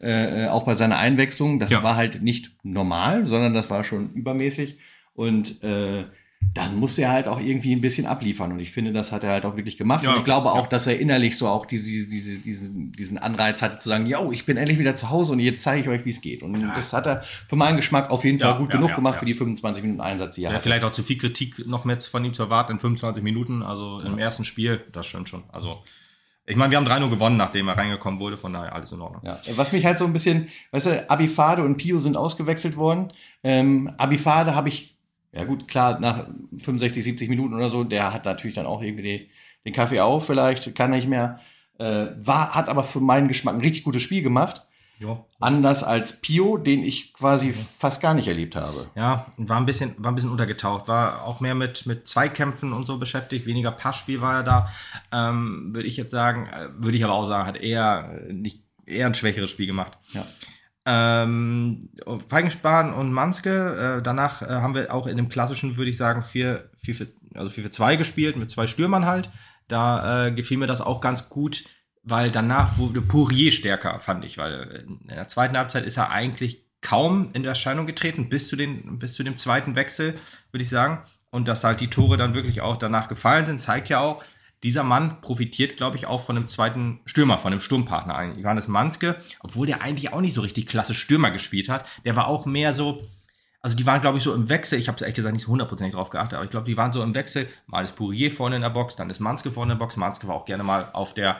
[0.00, 1.58] Äh, auch bei seiner Einwechslung.
[1.58, 1.82] Das ja.
[1.82, 4.78] war halt nicht normal, sondern das war schon übermäßig.
[5.14, 6.04] Und äh,
[6.52, 8.52] dann muss er halt auch irgendwie ein bisschen abliefern.
[8.52, 10.02] Und ich finde, das hat er halt auch wirklich gemacht.
[10.02, 10.68] Ja, und ich glaube auch, ja.
[10.68, 14.44] dass er innerlich so auch diese, diese, diesen, diesen Anreiz hatte zu sagen, yo, ich
[14.46, 16.42] bin endlich wieder zu Hause und jetzt zeige ich euch, wie es geht.
[16.42, 16.74] Und ja.
[16.74, 19.82] das hat er für meinen Geschmack auf jeden Fall gut genug gemacht für die 25
[19.82, 22.72] Minuten Einsatz, die er Vielleicht auch zu viel Kritik noch mehr von ihm zu erwarten
[22.72, 25.44] in 25 Minuten, also im ersten Spiel, das stimmt schon.
[25.52, 25.72] Also
[26.46, 29.22] ich meine, wir haben 3-0 gewonnen, nachdem er reingekommen wurde, von daher alles in Ordnung.
[29.24, 29.38] Ja.
[29.56, 33.08] Was mich halt so ein bisschen, weißt du, Abifade und Pio sind ausgewechselt worden.
[33.42, 34.93] Ähm, Abifade habe ich
[35.34, 39.28] ja gut, klar, nach 65, 70 Minuten oder so, der hat natürlich dann auch irgendwie
[39.64, 41.40] den Kaffee auf, vielleicht kann er nicht mehr.
[41.78, 44.64] Äh, war, hat aber für meinen Geschmack ein richtig gutes Spiel gemacht.
[45.00, 45.26] Jo.
[45.40, 47.54] Anders als Pio, den ich quasi mhm.
[47.54, 48.88] fast gar nicht erlebt habe.
[48.94, 52.86] Ja, war ein bisschen, war ein bisschen untergetaucht, war auch mehr mit, mit Zweikämpfen und
[52.86, 54.68] so beschäftigt, weniger Passspiel war er da.
[55.10, 58.62] Ähm, würde ich jetzt sagen, äh, würde ich aber auch sagen, hat eher äh, nicht
[58.86, 59.98] eher ein schwächeres Spiel gemacht.
[60.12, 60.24] Ja.
[60.86, 61.80] Ähm,
[62.28, 63.98] Feigenspahn und Manske.
[63.98, 67.50] Äh, danach äh, haben wir auch in dem klassischen, würde ich sagen, 4 4 also
[67.50, 69.30] 4 2 gespielt, mit zwei Stürmern halt.
[69.68, 71.64] Da äh, gefiel mir das auch ganz gut,
[72.02, 76.64] weil danach wurde Pourier stärker, fand ich, weil in der zweiten Halbzeit ist er eigentlich
[76.82, 80.14] kaum in Erscheinung getreten, bis zu, den, bis zu dem zweiten Wechsel,
[80.52, 81.02] würde ich sagen.
[81.30, 84.22] Und dass halt die Tore dann wirklich auch danach gefallen sind, zeigt ja auch,
[84.64, 89.16] dieser Mann profitiert, glaube ich, auch von einem zweiten Stürmer, von einem Sturmpartner, Johannes Manske,
[89.40, 91.84] obwohl der eigentlich auch nicht so richtig klasse Stürmer gespielt hat.
[92.04, 93.02] Der war auch mehr so,
[93.60, 94.78] also die waren, glaube ich, so im Wechsel.
[94.78, 96.92] Ich habe es ehrlich gesagt nicht so hundertprozentig drauf geachtet, aber ich glaube, die waren
[96.92, 97.46] so im Wechsel.
[97.66, 99.98] Mal ist Pourier vorne in der Box, dann ist Manske vorne in der Box.
[99.98, 101.36] Manske war auch gerne mal auf der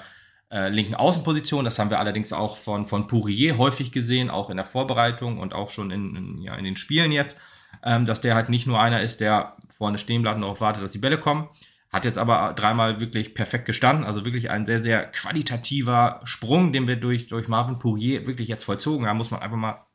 [0.53, 1.65] äh, linken Außenposition.
[1.65, 5.55] Das haben wir allerdings auch von, von Pourier häufig gesehen, auch in der Vorbereitung und
[5.55, 7.39] auch schon in, in, ja, in den Spielen jetzt,
[7.83, 10.83] ähm, dass der halt nicht nur einer ist, der vorne stehen bleibt und darauf wartet,
[10.83, 11.49] dass die Bälle kommen,
[11.95, 14.05] hat jetzt aber dreimal wirklich perfekt gestanden.
[14.05, 18.65] Also wirklich ein sehr, sehr qualitativer Sprung, den wir durch, durch Marvin Pourier wirklich jetzt
[18.65, 19.87] vollzogen haben, muss man einfach mal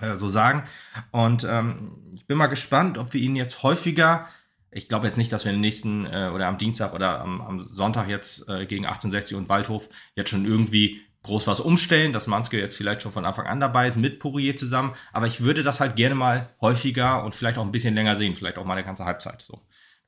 [0.00, 0.62] äh, so sagen.
[1.10, 4.28] Und ähm, ich bin mal gespannt, ob wir ihn jetzt häufiger,
[4.70, 7.58] ich glaube jetzt nicht, dass wir den nächsten äh, oder am Dienstag oder am, am
[7.58, 12.60] Sonntag jetzt äh, gegen 1860 und Waldhof jetzt schon irgendwie groß was umstellen, dass Manske
[12.60, 14.94] jetzt vielleicht schon von Anfang an dabei ist, mit Pourier zusammen.
[15.12, 18.36] Aber ich würde das halt gerne mal häufiger und vielleicht auch ein bisschen länger sehen,
[18.36, 19.42] vielleicht auch mal eine ganze Halbzeit.
[19.42, 19.60] So.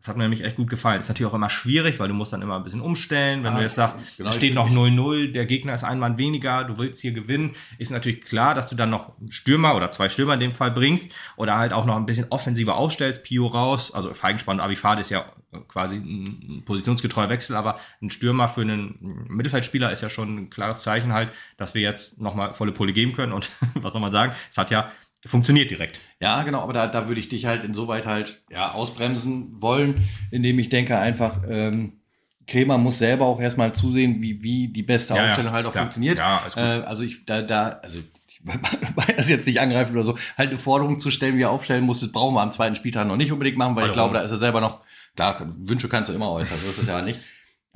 [0.07, 1.01] Das hat mir nämlich echt gut gefallen.
[1.01, 3.42] Ist natürlich auch immer schwierig, weil du musst dann immer ein bisschen umstellen.
[3.42, 6.62] Wenn ah, du jetzt sagst, genau, steht noch 0-0, der Gegner ist ein Mann weniger,
[6.62, 10.35] du willst hier gewinnen, ist natürlich klar, dass du dann noch Stürmer oder zwei Stürmer
[10.35, 13.92] in dem Fall bringst oder halt auch noch ein bisschen offensiver aufstellst, Pio raus.
[13.92, 15.25] Also Feigenspann und Avifade ist ja
[15.66, 20.83] quasi ein positionsgetreuer Wechsel, aber ein Stürmer für einen Mittelfeldspieler ist ja schon ein klares
[20.83, 23.33] Zeichen halt, dass wir jetzt nochmal volle Pulle geben können.
[23.33, 24.37] Und was soll man sagen?
[24.53, 24.92] Es hat ja
[25.27, 26.01] funktioniert direkt.
[26.20, 30.59] Ja, genau, aber da, da würde ich dich halt insoweit halt ja, ausbremsen wollen, indem
[30.59, 32.00] ich denke einfach, ähm,
[32.46, 35.72] Krämer muss selber auch erstmal zusehen, wie, wie die beste ja, Aufstellung ja, halt auch
[35.72, 35.85] klar.
[35.85, 36.18] funktioniert.
[36.18, 37.98] Ja, äh, also ich da, da, also
[38.94, 41.85] weil das jetzt nicht angreifen oder so, halt eine Forderung zu stellen, wie er aufstellen
[41.85, 43.90] muss, das brauchen wir am zweiten Spieltag noch nicht unbedingt machen, weil Warum?
[43.90, 44.81] ich glaube, da ist er selber noch,
[45.16, 47.18] klar, Wünsche kannst du immer äußern, so ist es ja nicht.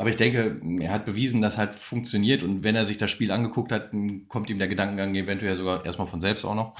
[0.01, 3.31] Aber ich denke, er hat bewiesen, dass halt funktioniert und wenn er sich das Spiel
[3.31, 3.91] angeguckt hat,
[4.29, 6.73] kommt ihm der Gedankengang eventuell sogar erstmal von selbst auch noch.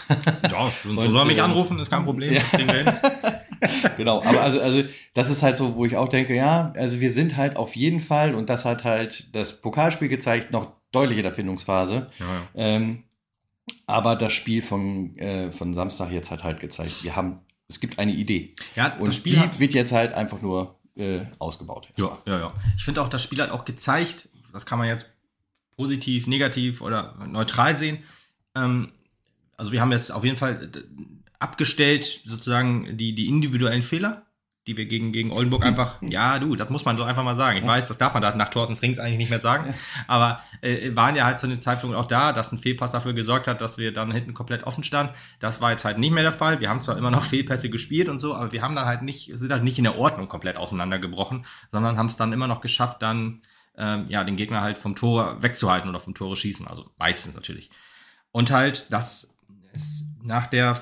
[0.51, 2.33] Ja, so soll er mich äh, anrufen, ist kein Problem.
[2.33, 2.41] Ja.
[3.99, 7.13] genau, aber also, also das ist halt so, wo ich auch denke, ja, also wir
[7.13, 11.25] sind halt auf jeden Fall, und das hat halt das Pokalspiel gezeigt, noch deutlich in
[11.25, 12.09] der Findungsphase.
[12.19, 12.43] Ja, ja.
[12.55, 13.03] Ähm,
[13.87, 17.99] aber das Spiel von, äh, von Samstag jetzt hat halt gezeigt, wir haben, es gibt
[17.99, 18.55] eine Idee.
[18.77, 21.89] Ja, und das Spiel die wird jetzt halt einfach nur äh, ausgebaut.
[21.99, 22.55] Ja, ja, ja.
[22.77, 25.07] Ich finde auch, das Spiel hat auch gezeigt, das kann man jetzt
[25.77, 28.03] positiv, negativ oder neutral sehen.
[28.55, 28.93] Ähm,
[29.57, 30.81] also wir haben jetzt auf jeden Fall äh,
[31.39, 34.27] abgestellt sozusagen die, die individuellen Fehler,
[34.71, 37.59] die wir gegen, gegen Oldenburg einfach, ja, du, das muss man so einfach mal sagen.
[37.59, 39.75] Ich weiß, das darf man da nach Thorsten Frings eigentlich nicht mehr sagen,
[40.07, 43.49] aber äh, waren ja halt zu dem Zeitpunkt auch da, dass ein Fehlpass dafür gesorgt
[43.49, 45.15] hat, dass wir dann hinten komplett offen standen.
[45.41, 46.61] Das war jetzt halt nicht mehr der Fall.
[46.61, 49.33] Wir haben zwar immer noch Fehlpässe gespielt und so, aber wir haben dann halt nicht,
[49.35, 53.03] sind halt nicht in der Ordnung komplett auseinandergebrochen, sondern haben es dann immer noch geschafft,
[53.03, 53.43] dann
[53.77, 56.67] ähm, ja, den Gegner halt vom Tor wegzuhalten oder vom Tore schießen.
[56.69, 57.71] Also meistens natürlich.
[58.31, 59.29] Und halt, dass
[59.73, 60.75] es nach der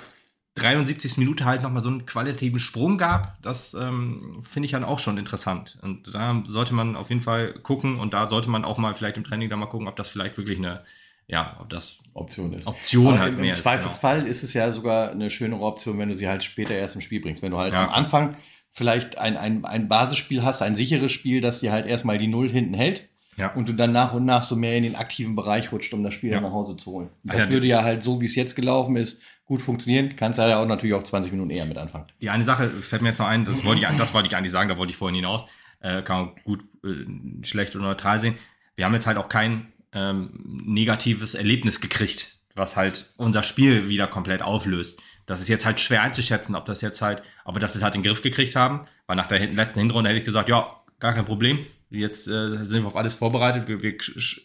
[0.58, 1.16] 73.
[1.18, 5.18] Minute halt nochmal so einen qualitativen Sprung gab, das ähm, finde ich dann auch schon
[5.18, 5.78] interessant.
[5.82, 9.16] Und da sollte man auf jeden Fall gucken und da sollte man auch mal vielleicht
[9.16, 10.82] im Training da mal gucken, ob das vielleicht wirklich eine,
[11.26, 12.66] ja, ob das Option ist.
[12.66, 15.98] Option Aber halt im, mehr Im ist, Zweifelsfall ist es ja sogar eine schönere Option,
[15.98, 17.42] wenn du sie halt später erst im Spiel bringst.
[17.42, 17.84] Wenn du halt Ja.
[17.84, 18.34] am Anfang
[18.70, 22.48] vielleicht ein, ein, ein Basisspiel hast, ein sicheres Spiel, das dir halt erstmal die Null
[22.48, 23.52] hinten hält Ja.
[23.54, 26.14] und du dann nach und nach so mehr in den aktiven Bereich rutscht, um das
[26.14, 26.36] Spiel Ja.
[26.36, 27.08] dann nach Hause zu holen.
[27.24, 30.14] Das würde ja halt so, wie es jetzt gelaufen ist, gut funktionieren.
[30.14, 32.06] Kannst ja auch natürlich auch 20 Minuten eher mit anfangen.
[32.20, 34.52] Die eine Sache fällt mir jetzt noch ein, das wollte ich, das wollte ich eigentlich
[34.52, 35.44] sagen, da wollte ich vorhin hinaus.
[35.80, 38.34] Äh, kann man gut, äh, schlecht oder neutral sehen.
[38.76, 44.06] Wir haben jetzt halt auch kein ähm, negatives Erlebnis gekriegt, was halt unser Spiel wieder
[44.06, 45.00] komplett auflöst.
[45.24, 47.94] Das ist jetzt halt schwer einzuschätzen, ob das jetzt halt, ob wir das jetzt halt
[47.94, 51.14] in den Griff gekriegt haben, weil nach der letzten Hinrunde hätte ich gesagt, ja, gar
[51.14, 51.64] kein Problem.
[51.90, 53.66] Jetzt äh, sind wir auf alles vorbereitet.
[53.66, 54.42] Wir, wir sch-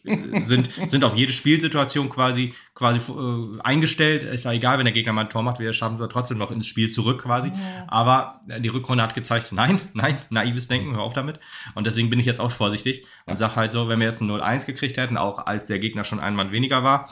[0.47, 4.23] sind, sind auf jede Spielsituation quasi, quasi äh, eingestellt.
[4.23, 6.37] Ist ja egal, wenn der Gegner mal ein Tor macht, wir schaffen es ja trotzdem
[6.37, 7.51] noch ins Spiel zurück quasi.
[7.87, 11.39] Aber äh, die Rückrunde hat gezeigt, nein, nein, naives Denken, hör auf damit.
[11.75, 14.31] Und deswegen bin ich jetzt auch vorsichtig und sag halt so, wenn wir jetzt ein
[14.31, 17.09] 0-1 gekriegt hätten, auch als der Gegner schon ein Mann weniger war,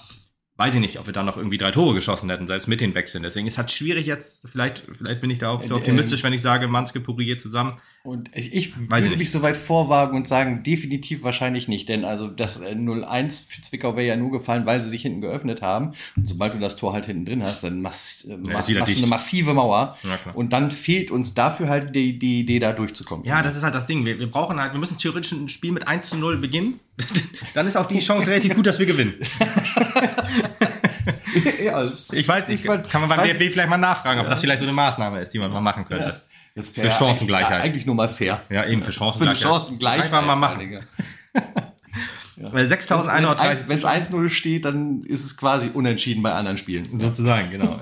[0.56, 2.94] weiß ich nicht, ob wir dann noch irgendwie drei Tore geschossen hätten, selbst mit den
[2.94, 3.24] Wechseln.
[3.24, 6.34] Deswegen ist halt schwierig jetzt, vielleicht, vielleicht bin ich da auch zu Äh, optimistisch, wenn
[6.34, 7.76] ich sage, Manske, Pourier zusammen.
[8.04, 9.20] Und ich, ich Weiß ich würde nicht.
[9.20, 11.88] mich so weit vorwagen und sagen, definitiv wahrscheinlich nicht.
[11.88, 15.22] Denn also das äh, 0-1 für Zwickau wäre ja nur gefallen, weil sie sich hinten
[15.22, 15.92] geöffnet haben.
[16.16, 18.98] Und sobald du das Tor halt hinten drin hast, dann machst, äh, wieder machst du
[18.98, 19.98] eine massive Mauer.
[20.02, 23.24] Ja, und dann fehlt uns dafür halt die, die Idee, da durchzukommen.
[23.24, 24.04] Ja, das ist halt das Ding.
[24.04, 26.80] Wir, wir brauchen halt, wir müssen theoretisch ein Spiel mit 1 zu 0 beginnen.
[27.54, 29.14] dann ist auch die Chance relativ gut, dass wir gewinnen.
[31.64, 34.66] ja, Ich weiß nicht, kann man beim DFB vielleicht mal nachfragen, ob das vielleicht so
[34.66, 36.20] eine Maßnahme ist, die man mal machen könnte.
[36.56, 37.52] Das Für Chancengleichheit.
[37.52, 38.42] Eigentlich, eigentlich nur mal fair.
[38.50, 39.38] Ja, eben für Chancengleichheit.
[39.38, 40.06] Für Chancengleichheit.
[40.06, 40.60] Einfach mal machen.
[40.60, 40.82] Digga.
[42.52, 46.88] Weil 6130 Wenn es 1-0 steht, dann ist es quasi unentschieden bei anderen Spielen.
[47.00, 47.80] Sozusagen, genau.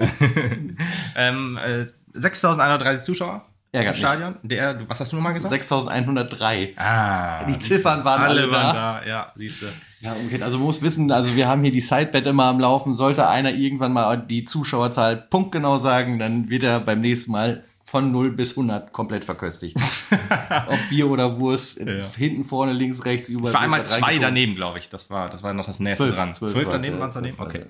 [1.16, 4.00] ähm, äh, 6130 Zuschauer Ärgert im.
[4.00, 4.36] Stadion.
[4.42, 5.54] Der, was hast du nochmal gesagt?
[5.54, 6.74] 6103.
[6.76, 8.54] Ah, Die Ziffern waren alle, alle da.
[8.54, 9.02] waren da.
[9.08, 9.68] Ja, siehst du.
[10.02, 10.42] Ja, umgekehrt.
[10.42, 12.96] Also man muss wissen, also wir haben hier die Sidebet immer am Laufen.
[12.96, 18.12] Sollte einer irgendwann mal die Zuschauerzahl punktgenau sagen, dann wird er beim nächsten Mal von
[18.12, 19.76] 0 bis 100 komplett verköstigt.
[20.68, 22.08] Ob Bier oder Wurst, Ja.
[22.08, 23.50] hinten, vorne, links, rechts, überall.
[23.50, 24.90] Ich war einmal zwei daneben, glaube ich.
[24.90, 26.34] Das war, das war noch das nächste Zwölf, dran.
[26.34, 27.40] zwölf daneben ja, waren es daneben?
[27.40, 27.66] Okay.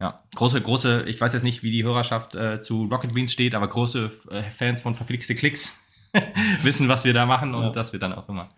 [0.00, 0.22] ja.
[0.34, 3.68] Große, große, ich weiß jetzt nicht, wie die Hörerschaft äh, zu Rocket Beans steht, aber
[3.68, 5.76] große äh, Fans von verflixte Klicks
[6.62, 7.70] wissen, was wir da machen und Ja.
[7.70, 8.48] dass wir dann auch immer.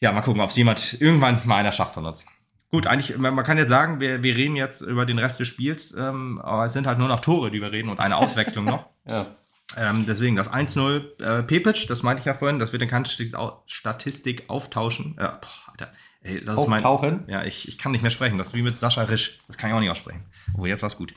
[0.00, 2.24] Ja, mal gucken, ob es jemand irgendwann mal einer schafft von uns.
[2.70, 5.48] Gut, eigentlich, man, man kann jetzt sagen, wir, wir reden jetzt über den Rest des
[5.48, 8.64] Spiels, ähm, aber es sind halt nur noch Tore, die wir reden und eine Auswechslung
[8.66, 8.86] noch.
[9.08, 9.34] Ja.
[9.76, 13.04] Ähm, deswegen das 1-0 äh, Pepic, das meinte ich ja vorhin, das wird in keine
[13.04, 15.16] Statistik au- Statistik auftauschen.
[15.18, 15.40] Äh, boah,
[15.72, 15.92] Alter,
[16.22, 17.24] ey, das ist mein, Auftauchen?
[17.28, 18.38] ja, ich, ich kann nicht mehr sprechen.
[18.38, 19.40] Das ist wie mit Sascha Risch.
[19.48, 20.24] Das kann ich auch nicht aussprechen.
[20.56, 21.12] Oh, jetzt war's gut.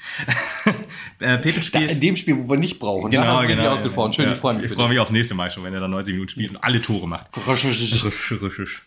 [1.19, 1.91] äh, Da, spielt.
[1.91, 3.11] in dem Spiel, wo wir nicht brauchen.
[3.11, 4.13] da hast du richtig ausgesprochen.
[4.13, 4.33] Schön, ja.
[4.33, 4.65] ich freue mich.
[4.65, 6.81] Ich freue mich aufs nächste Mal schon, wenn er dann 90 Minuten spielt und alle
[6.81, 7.27] Tore macht.
[8.59, 8.83] risch.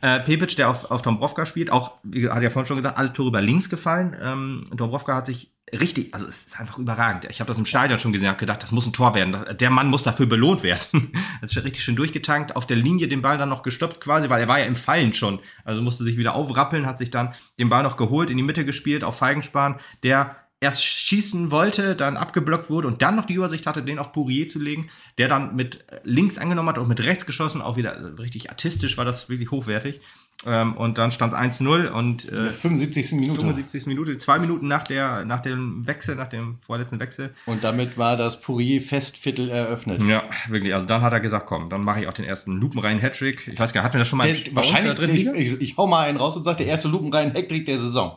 [0.00, 3.12] Äh, Pepic, der auf, auf Dombrovka spielt, auch, wie hat ja vorhin schon gesagt, alle
[3.12, 4.16] Tore über links gefallen.
[4.20, 7.26] Ähm, Dombrovka hat sich richtig, also es ist einfach überragend.
[7.30, 9.36] Ich habe das im Stadion schon gesehen, habe gedacht, das muss ein Tor werden.
[9.58, 11.12] Der Mann muss dafür belohnt werden.
[11.40, 14.40] Das ist richtig schön durchgetankt, auf der Linie den Ball dann noch gestoppt quasi, weil
[14.40, 15.40] er war ja im Fallen schon.
[15.64, 18.64] Also musste sich wieder aufrappeln, hat sich dann den Ball noch geholt, in die Mitte
[18.64, 23.66] gespielt, auf Feigenspan, der erst schießen wollte, dann abgeblockt wurde und dann noch die Übersicht
[23.66, 24.88] hatte, den auf Pourier zu legen,
[25.18, 28.96] der dann mit links angenommen hat und mit rechts geschossen, auch wieder äh, richtig artistisch,
[28.96, 30.00] war das wirklich hochwertig.
[30.46, 33.12] Ähm, und dann stand 1-0 und In der äh, 75.
[33.12, 33.40] Minute.
[33.40, 33.86] 75.
[33.86, 37.34] Minute, zwei Minuten nach, der, nach dem Wechsel, nach dem vorletzten Wechsel.
[37.46, 40.00] Und damit war das Pourier-Festviertel eröffnet.
[40.04, 40.74] Ja, wirklich.
[40.74, 43.48] Also dann hat er gesagt, komm, dann mache ich auch den ersten lupenreinen Hattrick.
[43.48, 45.76] Ich weiß gar nicht, hatten wir das schon mal Der, wahrscheinlich, dritten ich, ich, ich
[45.76, 48.16] hau mal einen raus und sage, der erste lupenrein Hektik der Saison.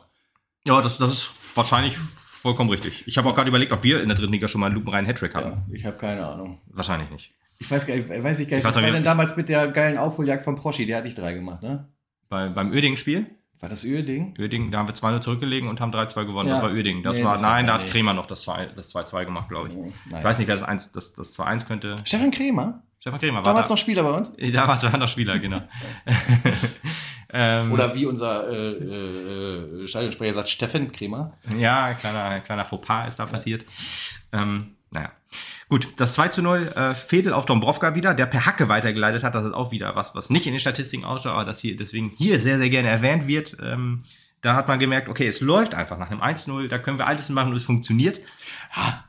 [0.68, 1.98] Ja, das, das ist wahrscheinlich
[2.46, 3.04] vollkommen richtig.
[3.08, 5.08] Ich habe auch gerade überlegt, ob wir in der dritten Liga schon mal einen lupenreinen
[5.08, 5.50] Hattrick hatten.
[5.50, 6.62] Ja, ich habe keine Ahnung.
[6.68, 7.32] Wahrscheinlich nicht.
[7.58, 9.98] Ich weiß, gar weiß ich gar nicht, Ich was war denn damals mit der geilen
[9.98, 10.86] Aufholjagd von Proschi?
[10.86, 11.88] Der hat nicht drei gemacht, ne?
[12.30, 13.26] Bei, beim Öding-Spiel,
[13.62, 14.36] War das Öl-Ding?
[14.38, 16.50] Öding, da haben wir 2-0 zurückgelegen und haben 3-2 gewonnen.
[16.50, 16.56] Ja.
[16.56, 17.02] Das war Öding.
[17.04, 17.90] Das Nee, war, das war nein, da gar hat.
[17.90, 19.76] Kremer noch das 2 das 2-2 gemacht, glaube ich.
[19.76, 20.20] Nein.
[20.20, 21.98] Ich weiß nicht, wer das 1, das, das 2-1 könnte.
[22.04, 22.84] Stefan Kremer?
[23.00, 23.74] Stefan Kremer war Damals da.
[23.74, 24.32] noch Spieler bei uns?
[24.54, 25.62] Damals war er noch Spieler, genau.
[27.38, 31.34] ähm, Oder wie unser äh, äh, äh, Stadionsprecher sagt, Steffen Kremer.
[31.58, 33.66] Ja, kleiner, kleiner Fauxpas ist da passiert.
[34.32, 35.12] Ähm, naja.
[35.68, 39.36] Gut, das 2 zu 0, äh, Fedel auf Dombrovka wieder, der per Hacke weitergeleitet hat.
[39.36, 42.10] Das ist auch wieder was, was nicht in den Statistiken ausschaut, aber das hier deswegen
[42.18, 43.58] hier sehr, sehr gerne erwähnt wird.
[43.62, 44.04] Ähm,
[44.40, 47.28] da hat man gemerkt, okay, es läuft einfach nach einem 1-0, da können wir alles
[47.28, 48.22] machen und es funktioniert.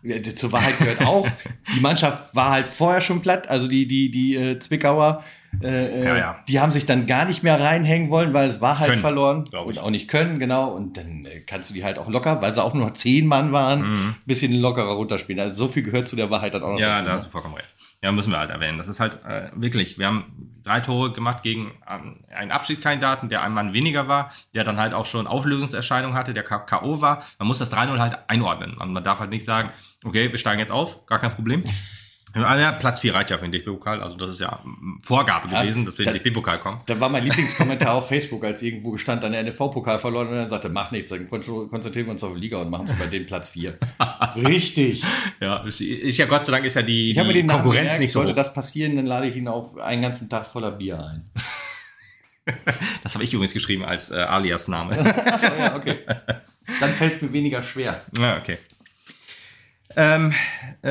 [0.03, 1.29] Ja, zur Wahrheit gehört auch,
[1.77, 5.23] die Mannschaft war halt vorher schon platt, also die, die, die äh, Zwickauer,
[5.63, 6.37] äh, Ja, ja.
[6.49, 9.45] die haben sich dann gar nicht mehr reinhängen wollen, weil es war halt Können, verloren
[9.53, 10.71] und auch nicht können, genau.
[10.71, 13.53] Und dann äh, kannst du die halt auch locker, weil sie auch nur zehn Mann
[13.53, 14.09] waren, Mhm.
[14.09, 15.41] ein bisschen lockerer runterspielen.
[15.41, 17.05] Also so viel gehört zu der Wahrheit dann auch noch Ja, dazu.
[17.07, 17.69] da hast du vollkommen recht.
[18.03, 18.77] Ja, müssen wir halt erwähnen.
[18.79, 23.43] Das ist halt äh, wirklich, wir haben drei Tore gemacht gegen ähm, einen Abschiedskandidaten, der
[23.43, 27.01] ein Mann weniger war, der dann halt auch schon Auflösungserscheinungen hatte, der K.O.
[27.01, 27.23] war.
[27.39, 28.77] Man muss das 3-0 halt einordnen.
[28.77, 29.71] Man darf halt nicht sagen,
[30.05, 31.65] okay, wir steigen jetzt auf, gar kein Problem.
[32.37, 35.63] Ja, Platz 4 reicht ja für den DFB-Pokal, also das ist ja mm, Vorgabe Ja,
[35.63, 36.81] gewesen, dass wir in den da- DFB-Pokal kommen.
[36.87, 40.49] Da war mein Lieblingskommentar auf Facebook, als irgendwo gestand, dann der NFV-Pokal verloren und dann
[40.49, 43.07] sagte, mach nichts, dann kon- konzentrieren wir uns auf die Liga und machen es bei
[43.07, 43.79] denen Platz 4.
[44.37, 45.03] Richtig.
[45.41, 47.79] Ja, ist, ist ja Gott sei Dank ist ja die, Ich habe die den Konkurrenz
[47.85, 50.73] gemerkt, nicht so Sollte das passieren, dann lade ich ihn auf einen ganzen Tag voller
[50.73, 51.31] Bier ein.
[53.03, 54.99] Das habe ich übrigens geschrieben als äh, Alias-Name.
[55.27, 55.99] Achso, ja, okay.
[56.79, 58.03] Dann fällt es mir weniger schwer.
[58.19, 58.59] Ja, okay.
[59.99, 60.35] Ähm,
[60.83, 60.91] äh,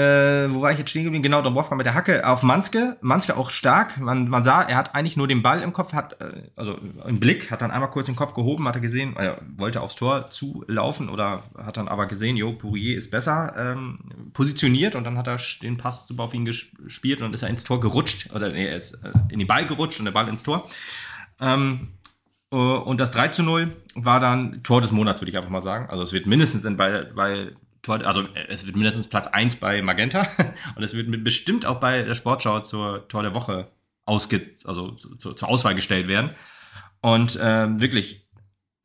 [0.49, 1.21] wo war ich jetzt stehen geblieben?
[1.21, 2.97] Genau, Dombrovka mit der Hacke auf Manske.
[3.01, 3.99] Manske auch stark.
[3.99, 6.75] Man, man sah, er hat eigentlich nur den Ball im Kopf, hat, äh, also
[7.07, 9.93] im Blick, hat dann einmal kurz den Kopf gehoben, hat er gesehen, er wollte aufs
[9.93, 13.97] Tor zulaufen oder hat dann aber gesehen, jo, Pourier ist besser ähm,
[14.33, 17.63] positioniert und dann hat er den Pass super auf ihn gespielt und ist er ins
[17.63, 20.41] Tor gerutscht, oder nee, er ist äh, in den Ball gerutscht und der Ball ins
[20.41, 20.65] Tor.
[21.39, 21.89] Ähm,
[22.51, 25.61] äh, und das 3 zu 0 war dann Tor des Monats, würde ich einfach mal
[25.61, 25.89] sagen.
[25.91, 27.51] Also es wird mindestens in, bei, bei
[27.89, 30.27] also äh, es wird mindestens Platz 1 bei Magenta
[30.75, 33.67] und es wird bestimmt auch bei der Sportschau zur Tor der Woche
[34.05, 36.31] ausge, also zu, zur Auswahl gestellt werden.
[37.01, 38.25] Und ähm, wirklich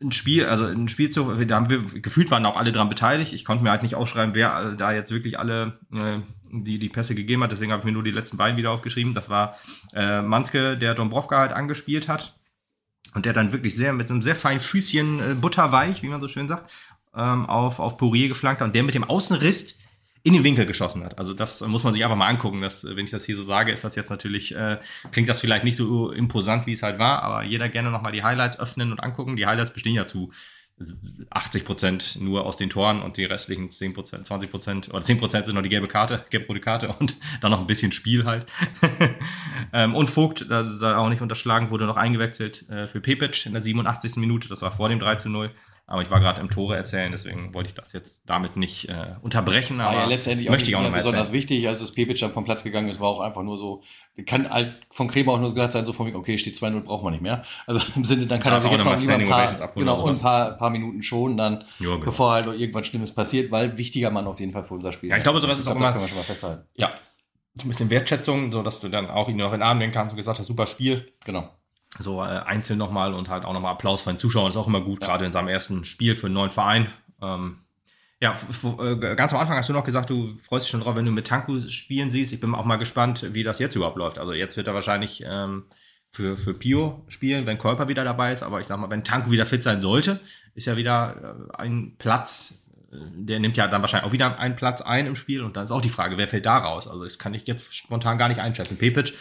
[0.02, 3.32] ein Spiel, also ein Spielzug, da haben wir, gefühlt waren auch alle dran beteiligt.
[3.32, 6.18] Ich konnte mir halt nicht aufschreiben, wer äh, da jetzt wirklich alle äh,
[6.50, 7.52] die, die Pässe gegeben hat.
[7.52, 9.14] Deswegen habe ich mir nur die letzten beiden wieder aufgeschrieben.
[9.14, 9.56] Das war
[9.92, 12.36] äh, Manske, der Dombrovka halt angespielt hat.
[13.14, 16.28] Und der dann wirklich sehr mit einem sehr feinen Füßchen äh, butterweich, wie man so
[16.28, 16.70] schön sagt,
[17.20, 19.78] ähm, auf, auf Poirier geflankt hat und der mit dem Außenriss
[20.22, 21.18] in den Winkel geschossen hat.
[21.18, 22.60] Also das muss man sich einfach mal angucken.
[22.60, 24.78] Das, äh, wenn ich das hier so sage, ist das jetzt natürlich, äh,
[25.12, 28.22] klingt das vielleicht nicht so imposant, wie es halt war, aber jeder gerne nochmal die
[28.22, 29.36] Highlights öffnen und angucken.
[29.36, 30.30] Die Highlights bestehen ja zu
[31.28, 35.18] 80 Prozent nur aus den Toren und die restlichen 10 Prozent, 20 Prozent oder 10
[35.18, 38.46] Prozent sind noch die gelbe Karte, gelb-rote Karte und dann noch ein bisschen Spiel halt.
[39.72, 43.52] ähm, und Vogt, da, da auch nicht unterschlagen, wurde noch eingewechselt äh, für Pepic in
[43.52, 44.16] der 87.
[44.16, 44.48] Minute.
[44.48, 45.50] Das war vor dem 3 zu 0.
[45.90, 49.16] Aber ich war gerade im Tore erzählen, deswegen wollte ich das jetzt damit nicht äh,
[49.22, 49.80] unterbrechen.
[49.80, 51.34] Aber ja letztendlich auch möchte nicht ich auch noch besonders erzählen.
[51.34, 53.82] wichtig, als das Pepic dann vom Platz gegangen ist, war auch einfach nur so,
[54.24, 57.02] kann halt von Kremer auch nur gesagt sein, so von wegen, okay, steht 2-0, braucht
[57.02, 57.42] man nicht mehr.
[57.66, 59.28] Also im Sinne, dann kann er sich auch jetzt mal lieber ein
[59.58, 62.04] paar, genau, ein paar, paar Minuten schon, dann, Ja, genau.
[62.04, 65.10] bevor halt irgendwas Schlimmes passiert, weil wichtiger Mann auf jeden Fall für unser Spiel.
[65.10, 66.68] Ja, ich glaube, sowas ist auch das immer- können wir schon mal festhalten.
[66.76, 66.92] Ja,
[67.54, 69.92] so ein bisschen Wertschätzung, so dass du dann auch ihn noch in den Arm nehmen
[69.92, 71.12] kannst und gesagt hast, super Spiel.
[71.24, 71.50] Genau.
[71.98, 74.80] So äh, einzeln nochmal und halt auch nochmal Applaus von den Zuschauern ist auch immer
[74.80, 75.08] gut, Ja.
[75.08, 76.88] gerade in seinem ersten Spiel für einen neuen Verein.
[77.20, 77.58] Ähm,
[78.22, 78.36] ja,
[78.80, 81.10] äh, ganz am Anfang hast du noch gesagt, du freust dich schon drauf, wenn du
[81.10, 82.32] mit Tanku spielen siehst.
[82.32, 84.18] Ich bin auch mal gespannt, wie das jetzt überhaupt läuft.
[84.18, 85.64] Also jetzt wird er wahrscheinlich ähm,
[86.12, 88.42] für, für Pio spielen, wenn Kolper wieder dabei ist.
[88.42, 90.20] Aber ich sag mal, wenn Tanku wieder fit sein sollte,
[90.54, 92.62] ist ja wieder äh, ein Platz,
[92.92, 95.42] äh, der nimmt ja dann wahrscheinlich auch wieder einen Platz ein im Spiel.
[95.42, 96.86] Und dann ist auch die Frage, wer fällt da raus?
[96.88, 98.76] Also das kann ich jetzt spontan gar nicht einschätzen.
[98.76, 99.14] Pepic.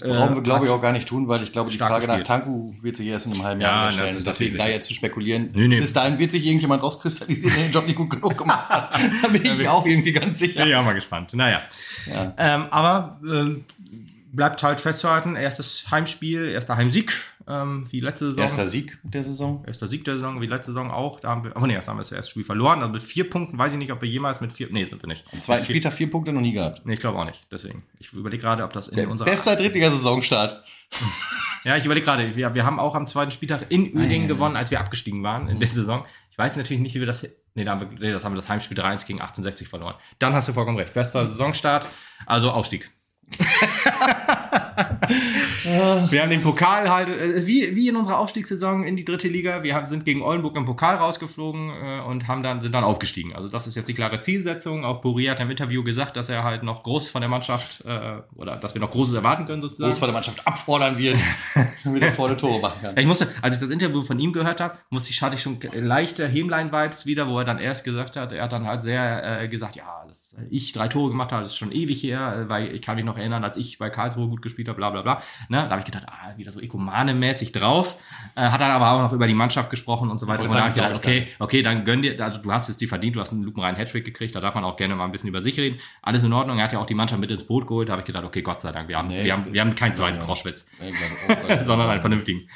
[0.00, 2.20] Das brauchen wir, glaube ich, auch gar nicht tun, weil ich glaube, die Frage nach.
[2.22, 4.16] Tanku wird sich erst in einem halben Ja, Jahr das stellen.
[4.16, 5.50] ist Deswegen da jetzt zu spekulieren.
[5.54, 5.80] Nee, nee.
[5.80, 8.90] Bis dahin wird sich irgendjemand rauskristallisieren, der den Job nicht gut genug gemacht hat.
[9.22, 10.60] Da bin ich mir auch irgendwie ganz sicher.
[10.60, 11.32] Bin ich auch mal gespannt.
[11.34, 11.62] Naja.
[12.12, 12.34] Ja.
[12.36, 13.64] Ähm, aber ähm,
[14.32, 17.12] bleibt halt festzuhalten, erstes Heimspiel, erster Heimsieg,
[17.46, 18.42] ähm, wie letzte Saison.
[18.42, 19.64] Erster Sieg der Saison.
[19.66, 21.20] Erster Sieg der Saison, wie letzte Saison auch.
[21.20, 22.80] Da haben wir, oh nee, da haben wir das erste Spiel verloren.
[22.80, 25.08] Also mit vier Punkten weiß ich nicht, ob wir jemals mit vier, nee, sind wir
[25.08, 25.24] nicht.
[25.32, 26.86] Am zweiten Spieltag vier Punkte noch nie gehabt.
[26.86, 27.42] Nee, ich glaube auch nicht.
[27.50, 27.84] Deswegen.
[27.98, 29.28] Ich überlege gerade, ob das in unserer.
[29.28, 30.64] Bester Drittliga-Saisonstart.
[31.64, 34.70] Ja, ich überlege gerade, wir, wir haben auch am zweiten Spieltag in Uerdingen gewonnen, als
[34.70, 36.04] wir abgestiegen waren in der Saison.
[36.30, 37.26] Ich weiß natürlich nicht, wie wir das.
[37.54, 39.94] Nee, da haben wir, nee, das haben wir das Heimspiel 3-1 gegen 1860 verloren.
[40.18, 40.92] Dann hast du vollkommen recht.
[40.92, 41.88] Bester Saisonstart,
[42.26, 42.90] also Aufstieg.
[45.64, 49.62] wir haben den Pokal halt, äh, wie, wie in unserer Aufstiegssaison in die dritte Liga.
[49.62, 53.34] Wir haben, sind gegen Oldenburg im Pokal rausgeflogen äh, und haben dann, sind dann aufgestiegen.
[53.34, 54.84] Also das ist jetzt die klare Zielsetzung.
[54.84, 58.18] Auch Buri hat im Interview gesagt, dass er halt noch groß von der Mannschaft äh,
[58.36, 59.90] oder dass wir noch Großes erwarten können sozusagen.
[59.90, 61.18] Groß von der Mannschaft abfordern wird,
[61.84, 62.98] damit er vorne Tore machen kann.
[62.98, 65.58] Ich musste, als ich das Interview von ihm gehört habe, musste ich, hatte ich schon
[65.72, 69.48] leichte Hemlein-Vibes wieder, wo er dann erst gesagt hat, er hat dann halt sehr äh,
[69.48, 72.74] gesagt, ja, das, ich drei Tore gemacht habe, das ist schon ewig her, äh, weil
[72.74, 75.02] ich kann mich noch noch erinnern, als ich bei Karlsruhe gut gespielt habe, bla bla
[75.02, 75.22] bla.
[75.54, 75.62] Ne?
[75.62, 77.96] Da habe ich gedacht, ah, wieder so Ekumane-mäßig drauf.
[78.34, 80.42] Äh, hat dann aber auch noch über die Mannschaft gesprochen und so weiter.
[80.42, 82.88] Und da habe ich gedacht, okay, okay, dann gönn dir, also du hast es dir
[82.88, 85.28] verdient, du hast einen lupenreinen Hattrick gekriegt, da darf man auch gerne mal ein bisschen
[85.28, 85.78] über sich reden.
[86.02, 88.00] Alles in Ordnung, er hat ja auch die Mannschaft mit ins Boot geholt, da habe
[88.00, 90.18] ich gedacht, okay, Gott sei Dank, wir haben, nee, wir haben, wir haben keinen zweiten
[90.18, 90.90] Kroschwitz, nee,
[91.62, 92.48] sondern einen vernünftigen.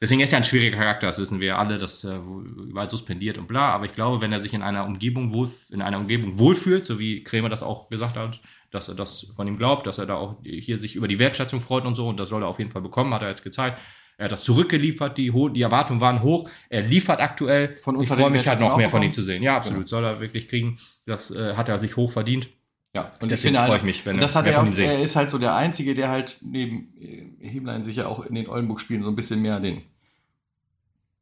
[0.00, 3.48] Deswegen ist er ein schwieriger Charakter, das wissen wir alle, das äh, überall suspendiert und
[3.48, 3.72] bla.
[3.72, 6.98] Aber ich glaube, wenn er sich in einer Umgebung wohl, in einer Umgebung wohlfühlt, so
[6.98, 8.40] wie Krämer das auch gesagt hat,
[8.70, 11.60] dass er das von ihm glaubt, dass er da auch hier sich über die Wertschätzung
[11.60, 13.80] freut und so, und das soll er auf jeden Fall bekommen, hat er jetzt gezeigt.
[14.16, 16.48] Er hat das zurückgeliefert, die, die Erwartungen waren hoch.
[16.68, 17.78] Er liefert aktuell.
[17.80, 19.42] Von uns ich freue mich halt noch mehr von ihm zu sehen.
[19.42, 19.78] Ja, absolut.
[19.78, 19.88] Genau.
[19.88, 20.78] Soll er wirklich kriegen.
[21.06, 22.50] Das äh, hat er sich hoch verdient.
[22.94, 25.38] Ja, und deswegen freue ich mich, wenn das hat er, auch, er ist halt so
[25.38, 26.92] der Einzige, der halt neben
[27.38, 29.82] Heblein sicher auch in den Oldenburg-Spielen so ein bisschen mehr den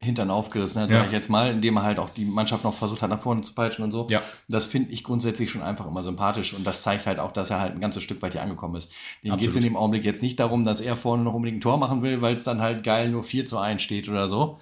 [0.00, 0.98] Hintern aufgerissen hat, ja.
[0.98, 3.42] sage ich jetzt mal, indem er halt auch die Mannschaft noch versucht hat, nach vorne
[3.42, 4.06] zu peitschen und so.
[4.08, 4.22] Ja.
[4.46, 7.58] Das finde ich grundsätzlich schon einfach immer sympathisch und das zeigt halt auch, dass er
[7.58, 8.92] halt ein ganzes Stück weit hier angekommen ist.
[9.24, 11.62] Dem geht es in dem Augenblick jetzt nicht darum, dass er vorne noch unbedingt ein
[11.62, 14.60] Tor machen will, weil es dann halt geil nur 4 zu 1 steht oder so.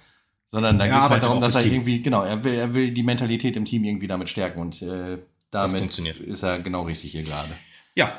[0.49, 1.73] Sondern da geht es halt darum, dass er Team.
[1.73, 5.17] irgendwie, genau, er will, er will die Mentalität im Team irgendwie damit stärken und äh,
[5.51, 7.49] damit ist er genau richtig hier gerade.
[7.95, 8.17] Ja,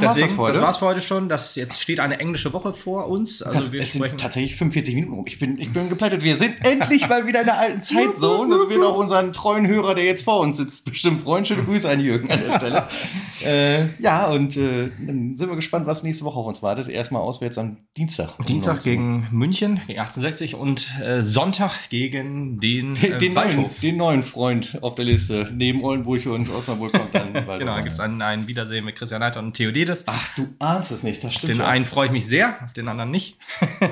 [0.00, 0.52] Deswegen, war's das, für heute.
[0.54, 1.28] das war's für heute schon.
[1.28, 3.42] Das, jetzt steht eine englische Woche vor uns.
[3.42, 5.24] Also das, wir es sind tatsächlich 45 Minuten rum.
[5.26, 6.22] Ich bin, ich bin geplättet.
[6.22, 8.56] Wir sind endlich mal wieder in der alten Zeitzone.
[8.56, 11.44] Das wird auch unseren treuen Hörer, der jetzt vor uns sitzt, bestimmt freuen.
[11.44, 12.88] Schöne Grüße an Jürgen an der Stelle.
[13.44, 16.88] äh, ja, und äh, dann sind wir gespannt, was nächste Woche auf uns wartet.
[16.88, 18.38] Erstmal auswärts am Dienstag.
[18.46, 24.22] Dienstag gegen München, gegen 1860 und äh, Sonntag gegen den, den, den, neuen, den neuen
[24.22, 25.50] Freund auf der Liste.
[25.54, 29.40] Neben Oldenburg und Osnabrück kommt dann genau, da gibt es ein, Wiedersehen mit Christian Leiter
[29.40, 30.04] und Theodor Mercedes.
[30.06, 31.50] Ach, du ahnst es nicht, das stimmt.
[31.50, 31.66] Den ja.
[31.66, 33.38] einen freue ich mich sehr, auf den anderen nicht.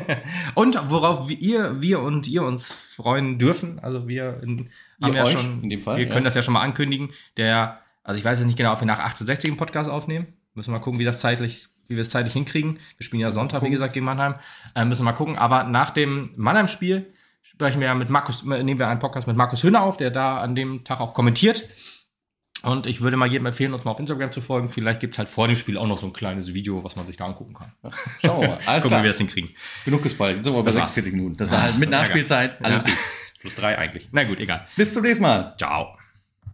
[0.55, 4.71] und worauf wir, wir und ihr uns freuen dürfen, also wir in,
[5.03, 7.11] haben ja schon, in dem Fall, wir können das ja schon mal ankündigen.
[7.37, 10.29] Der, also ich weiß jetzt nicht genau, ob wir nach 1860 einen Podcast aufnehmen.
[10.55, 12.79] Müssen wir mal gucken, wie das zeitlich, wie wir es zeitlich hinkriegen.
[12.97, 14.35] Wir spielen ja Sonntag, wie gesagt, gegen Mannheim.
[14.75, 15.39] Äh, müssen wir mal gucken.
[15.39, 17.13] Aber nach dem Mannheim-Spiel
[17.43, 20.39] sprechen wir ja mit Markus, nehmen wir einen Podcast mit Markus Hühner auf, der da
[20.39, 21.65] an dem Tag auch kommentiert.
[22.63, 24.69] Und ich würde mal jedem empfehlen, uns mal auf Instagram zu folgen.
[24.69, 27.07] Vielleicht gibt es halt vor dem Spiel auch noch so ein kleines Video, was man
[27.07, 27.73] sich da angucken kann.
[28.21, 28.59] Schauen wir mal.
[28.67, 29.51] Alles Gucken, wie wir das hinkriegen.
[29.85, 30.37] Genug gespoilt.
[30.37, 31.37] Jetzt sind wir bei 46 Minuten.
[31.37, 32.63] Das war halt mit Nachspielzeit.
[32.65, 32.89] Alles ja.
[32.89, 32.99] gut.
[33.41, 34.09] Plus drei eigentlich.
[34.13, 34.67] Na gut, egal.
[34.77, 35.55] Bis zum nächsten Mal.
[35.59, 36.00] Ciao.